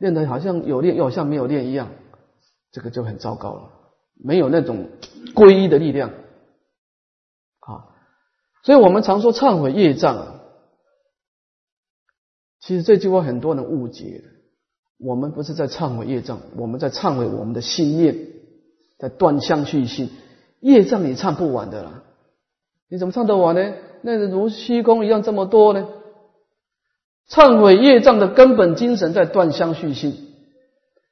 [0.00, 1.90] 练的好像有练，又好像没有练一样，
[2.72, 3.70] 这个就很糟糕了，
[4.16, 4.88] 没有那种
[5.34, 6.10] 皈依的力量
[7.60, 7.86] 啊。
[8.64, 10.40] 所以我们常说忏悔业障啊，
[12.60, 14.24] 其实这句话很多人误解。
[14.98, 18.16] 我们不是在忏悔业障，我们在忏悔我们的信念，
[18.98, 20.10] 在断相续性。
[20.58, 22.02] 业障你忏不完的啦，
[22.88, 23.74] 你怎么忏得完呢？
[24.02, 25.88] 那如虚空一样这么多呢？
[27.28, 30.28] 忏悔业障的根本精神在断相续心，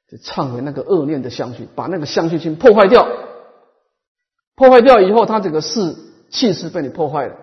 [0.09, 3.07] 就忏悔那个恶念的相续，把那个相续心破坏掉。
[4.55, 5.95] 破坏掉以后，他这个势
[6.29, 7.35] 气势被你破坏了，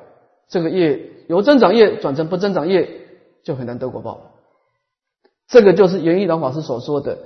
[0.48, 2.88] 这个业由增长业转成不增长业，
[3.44, 4.32] 就很难得果报。
[5.46, 7.18] 这个就是严一郎法师所说的，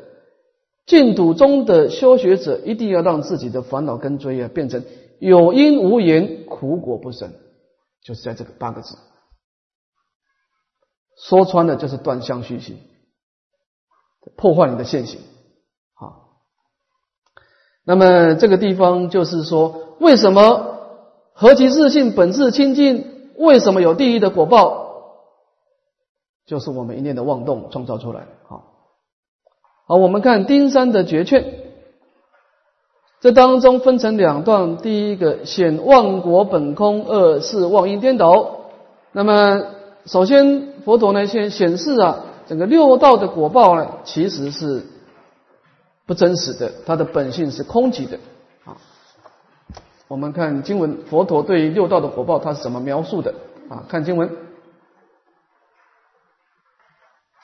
[0.84, 4.84] 净土中的修学者一定要让自己的烦恼跟追啊变成
[5.18, 7.32] 有因无缘，苦果不生，
[8.02, 8.96] 就是在这个八个字。
[11.20, 12.78] 说穿了就是断相续性，
[14.36, 15.20] 破坏你的现行。
[15.94, 16.42] 好，
[17.84, 20.78] 那么这个地方就是说，为什么
[21.32, 23.32] 何其自性本质清净？
[23.36, 24.86] 为什么有地狱的果报？
[26.46, 28.26] 就是我们一念的妄动创造出来。
[28.46, 28.64] 好，
[29.86, 31.67] 好，我们看丁山的绝劝，
[33.20, 38.60] 这当中分成两段，第一个显万果本空，二是妄因颠倒。
[39.12, 39.62] 那么
[40.06, 40.68] 首先。
[40.84, 44.86] 佛陀呢，先显示啊，整个六道的果报呢，其实是
[46.06, 48.18] 不真实的，它的本性是空寂的
[48.64, 48.78] 啊。
[50.06, 53.34] 我们看经文，佛陀对于六道的果报，他是怎么描述的
[53.68, 53.84] 啊？
[53.90, 54.30] 看经文：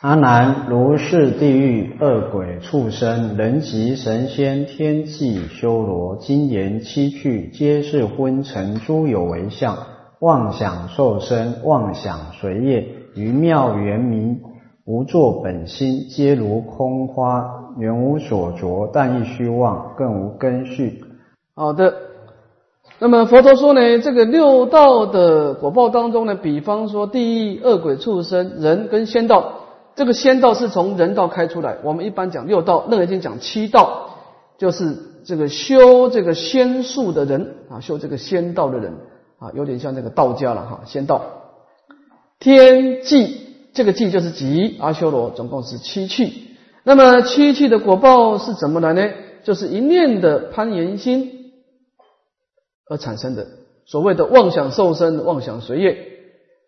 [0.05, 9.79] 阿难，如是地狱、恶鬼、畜生、人及神仙、天际、修罗、金言、七趣，皆是昏沉诸有为相，
[10.21, 12.87] 妄想受身，妄想随业。
[13.15, 14.41] 于妙圆明，
[14.85, 17.43] 无作本心，皆如空花，
[17.79, 21.03] 原无所着，但亦虚妄，更无根续。
[21.55, 21.95] 好的，
[22.99, 29.53] 那么佛陀说呢，这个六道的果报当中呢，比方说地狱、恶鬼、畜生、人跟仙道，
[29.97, 31.77] 这个仙道是从人道开出来。
[31.85, 34.11] 我们一般讲六道，楞严经讲七道，
[34.59, 38.95] 就是这个修这个仙术的人啊，修这个仙道的人
[39.39, 41.25] 啊，有点像这个道家了哈，仙道。
[42.41, 43.39] 天际，
[43.73, 46.33] 这个际就是极阿修罗，总共是七趣。
[46.83, 49.09] 那么七趣的果报是怎么来呢？
[49.45, 51.53] 就是一念的攀岩心
[52.89, 53.47] 而产生的，
[53.87, 56.14] 所谓的妄想受身、妄想随业。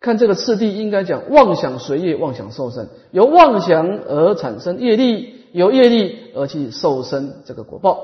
[0.01, 7.99] 看这个次第，应该讲妄想随业、妄想受身，由妄想而产生业力，由业力而去受身这个果报。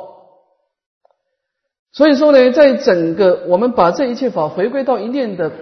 [1.92, 5.52] 所以说呢，在整个我们把这一切法回归到一念的。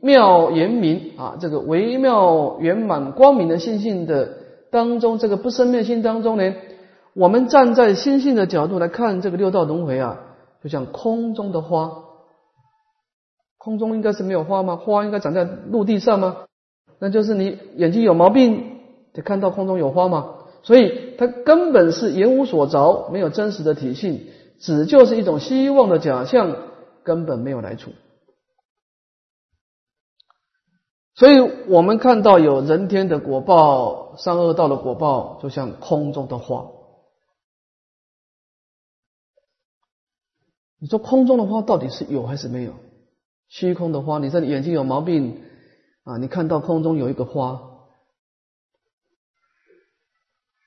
[0.00, 4.30] 妙严明啊，这个微妙圆满光明的心性的
[4.70, 6.54] 当中，这个不生灭心当中呢，
[7.14, 10.18] 我们站在心性的角度来看这个六道轮回啊，
[10.64, 11.92] 就像空中的花，
[13.66, 14.76] 空中应该是没有花吗？
[14.76, 16.46] 花应该长在陆地上吗？
[17.00, 18.78] 那就是你眼睛有毛病，
[19.12, 20.36] 得看到空中有花吗？
[20.62, 24.28] 所以它根本是言无所着，没有真实的体性，
[24.60, 26.56] 只就是一种希望的假象，
[27.02, 27.90] 根本没有来处。
[31.16, 36.68] 所以我们看到有人天的果报、三恶道的果报，就像空中的花。
[40.78, 42.72] 你说空中的花到底是有还是没有？
[43.48, 45.42] 虚空的花，你说你眼睛有毛病
[46.04, 46.16] 啊？
[46.18, 47.60] 你看到空中有一个花，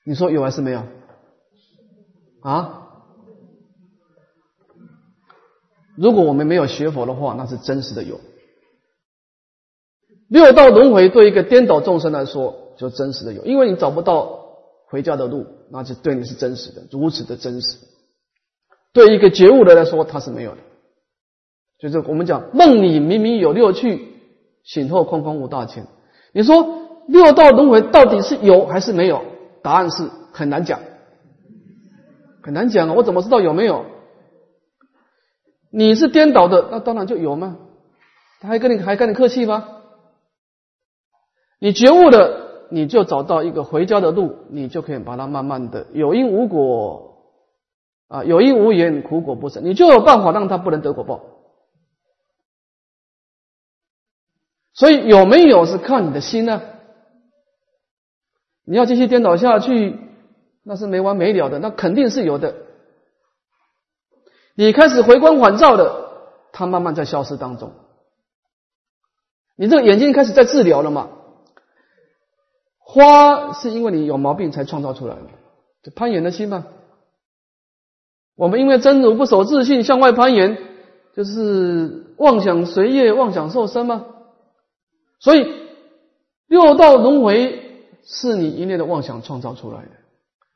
[0.04, 0.82] 你说有还是没有？
[2.42, 2.76] 啊？
[5.96, 8.20] 如果我们没有学佛的话，那是真实的有。
[10.28, 14.56] 六道轮回对一个颠倒众生来说，就真实的有，因为你找不到
[14.86, 17.76] 回家的路，那就对你是真实的，如此的真实。
[18.92, 20.62] 对一个觉悟的来说，它是没有的。
[21.80, 24.06] 就是我们讲梦里明明有六趣，
[24.62, 25.86] 醒后空空无大千。
[26.32, 29.22] 你说六道轮回到底是有还是没有？
[29.62, 30.80] 答案是很难讲，
[32.42, 32.94] 很难讲啊！
[32.94, 33.84] 我怎么知道有没有？
[35.70, 37.56] 你是颠倒的，那当然就有吗？
[38.40, 39.66] 他还跟你还跟你客气吗？
[41.58, 47.16] 你觉悟了，你就找到一个回家的路，你就可以把它慢慢的有因无果
[48.08, 51.20] 啊，有因无缘，苦果不生，你就有办法让它不能得果报。
[54.80, 56.62] 所以有没有是看你的心呢？
[58.64, 59.98] 你要继续颠倒下去，
[60.62, 62.54] 那是没完没了的，那肯定是有的。
[64.54, 66.12] 你开始回光返照的，
[66.52, 67.72] 它慢慢在消失当中。
[69.54, 71.10] 你这个眼睛开始在治疗了嘛？
[72.78, 75.22] 花是因为你有毛病才创造出来的，
[75.82, 76.64] 就攀岩的心嘛。
[78.34, 80.56] 我们因为真如不守自信向外攀岩，
[81.14, 84.06] 就是妄想随业，妄想受身吗？
[85.20, 85.46] 所以
[86.48, 89.90] 六道轮回是你一念的妄想创造出来的。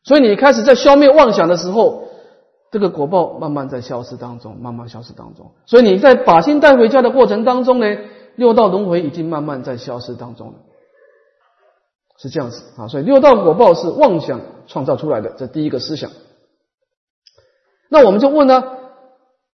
[0.03, 2.09] 所以你开始在消灭妄想的时候，
[2.73, 5.53] 这个果报慢慢在消失当中，慢慢消失当中。
[5.67, 7.97] 所以你在把心带回家的过程当中呢？
[8.37, 10.55] 六道轮回已经慢慢在消失当中了，
[12.19, 12.89] 是这样子啊。
[12.89, 16.11] 所以六道果报是妄想创造出来的，这第一个思想。
[17.89, 18.65] 那我们就问呢，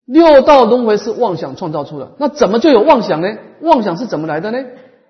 [0.04, 3.38] 六道轮回是妄想创造出的，那怎么就有妄想呢？
[3.62, 4.60] 妄想是怎么来的呢？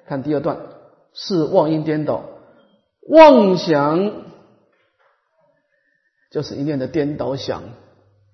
[0.07, 0.57] 看第二段，
[1.13, 2.23] 是妄因颠倒，
[3.07, 4.11] 妄想
[6.31, 7.63] 就是一念的颠倒想，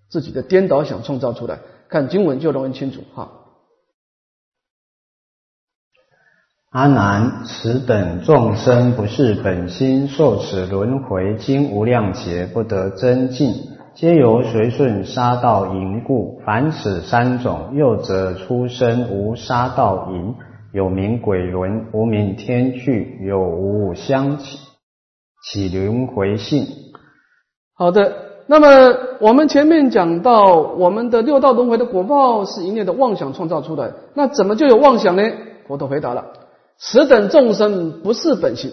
[0.09, 1.59] 自己的颠倒想创造出来。
[1.87, 3.31] 看经文就容易清楚哈。
[6.69, 13.53] 阿难，此等众生不是本心受此轮回，经无量劫不得增进，
[13.93, 16.39] 皆由随顺杀道淫故。
[16.45, 20.35] 凡此三种，又则出生无杀道淫，
[20.73, 24.57] 有名鬼轮，无名天趣，有无相起，
[25.43, 26.65] 起轮回性。
[27.73, 35.23] 好的，那么我们前面讲到，我们的六道轮回的果报是一念的妄想创造出来，那怎么就有妄想呢？
[35.67, 36.33] 佛陀回答了。
[36.77, 38.71] 此等众生不是本性，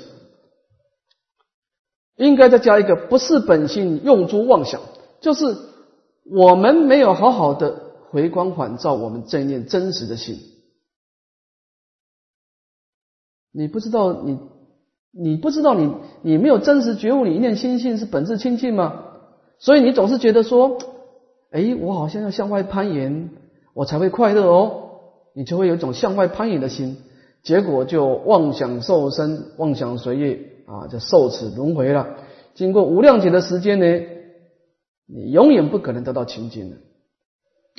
[2.16, 4.80] 应该再加一个不是本性，用诸妄想，
[5.20, 5.56] 就是
[6.30, 7.74] 我们没有好好的
[8.10, 10.36] 回光返照我们正念真实的心。
[13.52, 14.38] 你不知道你，
[15.12, 15.92] 你不知道你，
[16.22, 19.04] 你没有真实觉悟，你一念心性是本质清净吗？
[19.58, 20.78] 所以你总是觉得说，
[21.50, 23.30] 哎，我好像要向外攀岩，
[23.74, 24.90] 我才会快乐哦，
[25.34, 26.98] 你就会有一种向外攀岩的心。
[27.42, 32.06] 结果就妄想受身，妄想随业啊，就受此轮回了。
[32.54, 33.86] 经过无量劫的时间呢，
[35.06, 36.76] 你永远不可能得到清净的，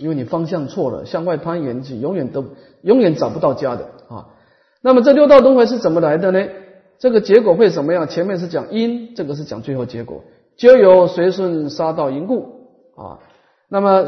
[0.01, 2.45] 因为你方向错了，向外攀岩是，永远都
[2.81, 4.29] 永远找不到家的啊。
[4.81, 6.47] 那么这六道轮回是怎么来的呢？
[6.99, 8.07] 这个结果会怎么样？
[8.07, 10.23] 前面是讲因，这个是讲最后结果，
[10.57, 13.19] 皆由随顺杀道因故啊。
[13.69, 14.05] 那么。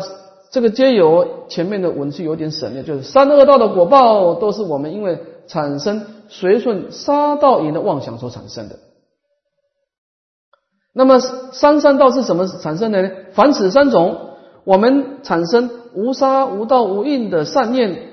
[0.54, 5.18] 这个皆有前面的文字有点省略，就是三恶道的果报都是我们因为
[5.48, 8.78] 产生随顺杀道淫的妄想所产生的。
[10.92, 13.12] 那么三善道是什么产生的呢？
[13.32, 14.32] 凡此三种，
[14.66, 18.11] 我们产生无杀无道无印的善念，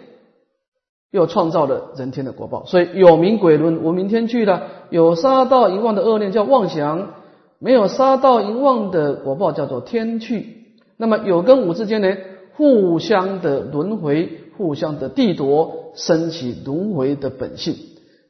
[1.11, 2.65] 又创造了人天的果报。
[2.67, 7.15] 所以有名鬼轮，无名天趣的，有杀道淫妄的恶念叫妄想，
[7.59, 10.77] 没有杀道淫妄的果报叫做天趣。
[10.97, 12.17] 那么有跟无之间呢，
[12.57, 17.77] 互相的轮回，互相的地夺，升起轮回的本性，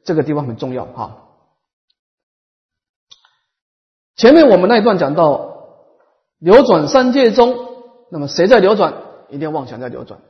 [0.05, 1.25] 这个地方很重要哈。
[4.17, 5.55] 前面我们那一段讲到
[6.39, 7.57] 流转三界中，
[8.11, 8.95] 那么谁在流转？
[9.31, 10.21] 一定妄想在流转。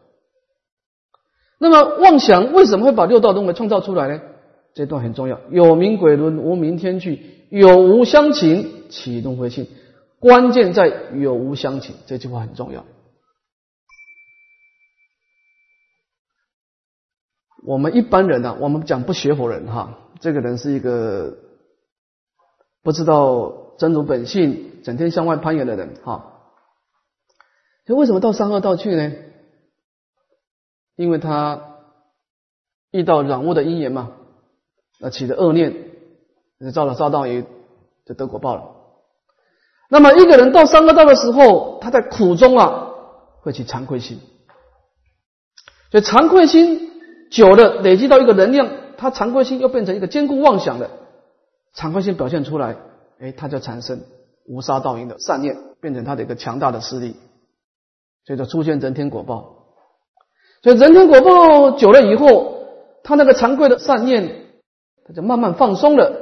[1.58, 4.20] 那么妄想为什么会把六道轮回创造出来呢？
[4.74, 5.40] 这段很重要。
[5.50, 9.66] 有名鬼轮，无名天趣，有无相情，起轮回性。
[10.20, 12.84] 关键在有无相情，这句话很重要。
[17.66, 21.38] 我们一般人呢，我们讲不学佛人哈，这个人是一个
[22.82, 26.34] 不知道真如本性，整天向外攀缘的人哈。
[27.84, 29.12] 就为什么到三恶道去呢？
[30.98, 31.76] 因为他
[32.90, 34.10] 遇到染污的因缘嘛，
[34.98, 35.72] 那起的恶念，
[36.74, 37.46] 造了杀道业，
[38.04, 38.64] 就得果报了。
[39.88, 42.90] 那么一个人到三恶道的时候，他在苦中啊，
[43.42, 44.18] 会起惭愧心。
[45.92, 46.90] 所以惭愧心
[47.30, 50.90] 久了，累积到一个能量，他惭愧心又变成一个坚固妄想的
[51.76, 52.76] 惭愧心表现出来，
[53.20, 54.02] 哎，他就产生
[54.46, 57.14] 无杀道因的善念，变成他的一个强大的势力，
[58.26, 59.57] 所以就出现人天果报。
[60.62, 62.64] 所以人天果报久了以后，
[63.02, 64.28] 他那个惭愧的善念，
[65.06, 66.12] 他就慢慢放松了，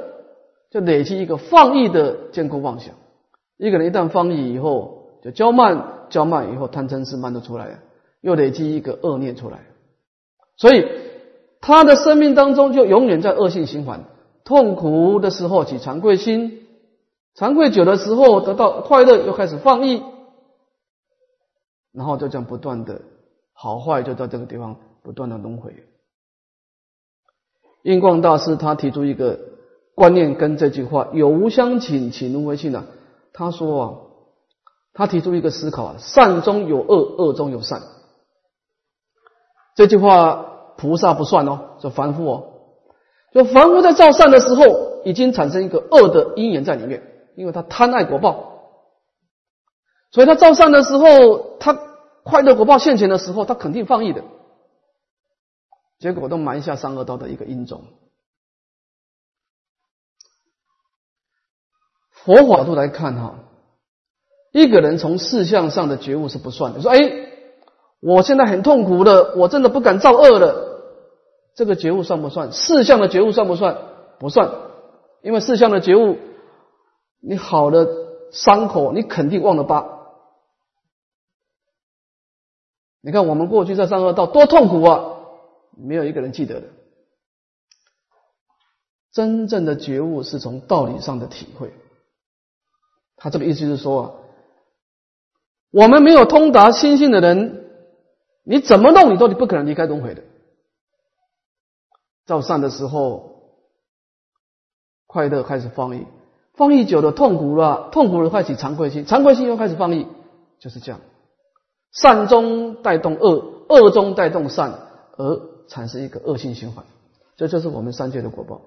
[0.69, 2.93] 就累积一个放逸的坚固妄想。
[3.57, 7.79] 一个人一旦放逸以后，就骄慢，骄慢以后贪嗔痴慢都出来了，
[8.21, 9.59] 又累积一个恶念出来，
[10.55, 10.87] 所以
[11.59, 14.03] 他的生命当中就永远在恶性循环，
[14.43, 16.67] 痛苦的时候起惭愧心，
[17.35, 20.03] 惭愧久的时候得到快乐，又开始放逸，
[21.91, 23.01] 然后就这样不断的
[23.59, 25.73] 好坏就在这个地方不断的轮回。
[27.81, 29.39] 印光大师他提出一个
[29.95, 32.85] 观念，跟这句话有无相请，请轮回去呢？
[33.33, 33.93] 他说啊，
[34.93, 37.81] 他提出一个思考啊，善中有恶，恶中有善。
[39.75, 42.53] 这句话菩萨不算哦，是凡夫哦。
[43.33, 47.01] 就凡夫在造善的时候，已经产生一个恶的因缘在里面，
[47.35, 48.61] 因为他贪爱果报，
[50.11, 51.73] 所以他造善的时候，他
[52.27, 54.23] 快乐果报现前的时候，他肯定放逸的。
[55.99, 57.85] 结果都埋下三恶道的一个因种。
[62.11, 63.39] 佛法度来看哈，
[64.51, 66.81] 一个人从事相上的觉悟是不算的。
[66.81, 66.97] 说哎，
[68.01, 70.81] 我现在很痛苦的，我真的不敢造恶了，
[71.55, 72.51] 这个觉悟算不算？
[72.51, 73.77] 事相的觉悟算不算？
[74.19, 74.51] 不算，
[75.21, 76.17] 因为事相的觉悟，
[77.21, 77.87] 你好的
[78.31, 79.96] 伤口，你肯定忘了疤。
[83.01, 85.13] 你看我们过去在三恶道多痛苦啊！
[85.77, 86.67] 没有一个人记得的。
[89.11, 91.73] 真正的觉悟是从道理上的体会。
[93.15, 94.11] 他这个意思是说啊，
[95.71, 97.65] 我们没有通达心性的人，
[98.43, 100.23] 你怎么弄你都不可能离开轮回的。
[102.25, 103.41] 造善的时候，
[105.05, 106.05] 快乐开始放逸，
[106.53, 110.07] 放逸久了痛苦了，痛苦了开始惭愧心，惭愧心又开始放逸，
[110.59, 110.99] 就是这样。
[111.91, 114.73] 善中带动恶，恶中带动善，
[115.17, 115.57] 而。
[115.69, 116.85] 产生一个恶性循环，
[117.35, 118.61] 这就是我们三界的果报。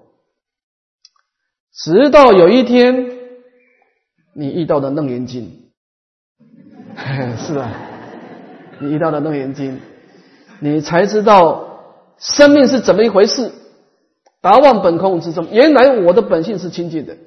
[1.73, 3.17] 直到有一天，
[4.35, 5.71] 你遇到的楞严经，
[7.39, 7.73] 是啊，
[8.79, 9.79] 你遇到的楞严经，
[10.59, 11.79] 你才知道
[12.19, 13.51] 生命是怎么一回事。
[14.39, 17.17] 达万本空之中，原来我的本性是清净的。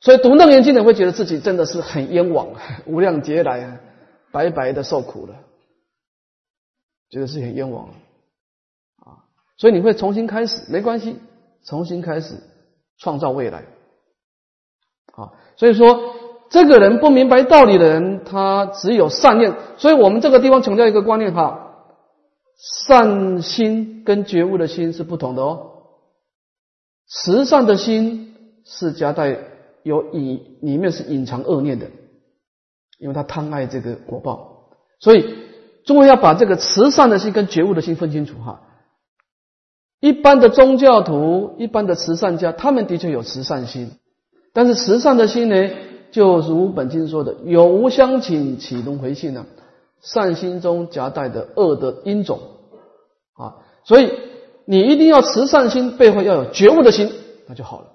[0.00, 2.48] 所以读楞严经的人会觉得自己真的是很冤枉，
[2.86, 3.80] 无量劫来啊，
[4.30, 5.34] 白白的受苦了。
[7.08, 7.88] 觉得是很冤枉
[8.98, 9.22] 啊，
[9.56, 11.18] 所以你会重新开始，没关系，
[11.64, 12.34] 重新开始
[12.98, 13.64] 创造未来
[15.14, 15.32] 啊。
[15.56, 16.14] 所以说，
[16.50, 19.54] 这个人不明白道理的人，他只有善念。
[19.78, 21.76] 所以我们这个地方强调一个观念哈，
[22.86, 25.72] 善心跟觉悟的心是不同的哦。
[27.08, 28.34] 慈善的心
[28.64, 29.38] 是夹带
[29.86, 31.86] 有隐里面是隐藏恶念的，
[32.98, 34.70] 因为他贪爱这个果报，
[35.00, 35.46] 所以。
[35.86, 38.62] 中国要把这个慈善的心跟觉悟的心分清楚哈。
[40.00, 43.92] 一般的宗教徒、一般的慈善家，他们的确有慈善心，
[44.52, 45.70] 但是慈善的心呢，
[46.10, 49.46] 就如本经说的，有无相请，起轮回性呢？
[50.00, 52.40] 善心中夹带的恶的因种
[53.34, 54.10] 啊，所以
[54.64, 57.12] 你一定要慈善心背后要有觉悟的心，
[57.46, 57.86] 那就好了。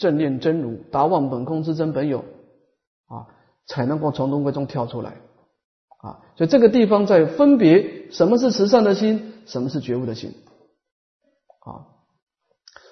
[0.00, 2.24] 正念真如，达望本空之真本有
[3.06, 3.28] 啊，
[3.66, 5.12] 才能够从轮回中跳出来。
[6.02, 10.34] 啊，所以这个地方在分别什么是慈善的心，什么是觉悟的心，
[11.60, 11.92] 啊，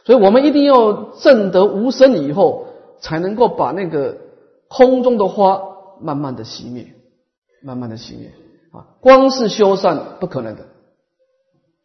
[0.05, 2.67] 所以我们一定要证得无生以后，
[3.01, 4.19] 才能够把那个
[4.69, 5.63] 空中的花
[6.03, 6.95] 慢慢的熄灭，
[7.63, 8.31] 慢慢的熄灭
[8.73, 10.67] 啊，光是修善不可能的，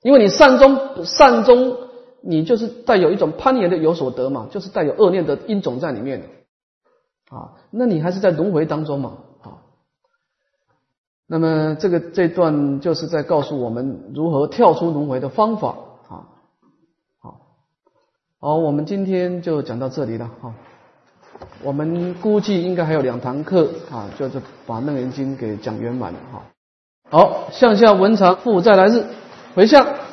[0.02, 1.78] 因为你善中善中，
[2.26, 9.60] 你就是带有一种攀岩的有所得嘛，就是带有恶念的因种在里面的，啊，那你还是在轮回当中嘛啊。
[11.28, 15.76] 那么这个这段就是在告诉我们如何跳出轮回的方法
[16.08, 16.32] 啊，
[17.20, 17.42] 好，
[18.40, 20.54] 好，我们今天就讲到这里了哈。
[21.62, 26.44] 我们估计应该还有两堂课啊，就是把《楞严经》给讲圆满了哈。
[27.10, 29.06] 好，向下文长复再来日
[29.56, 29.86] 回向。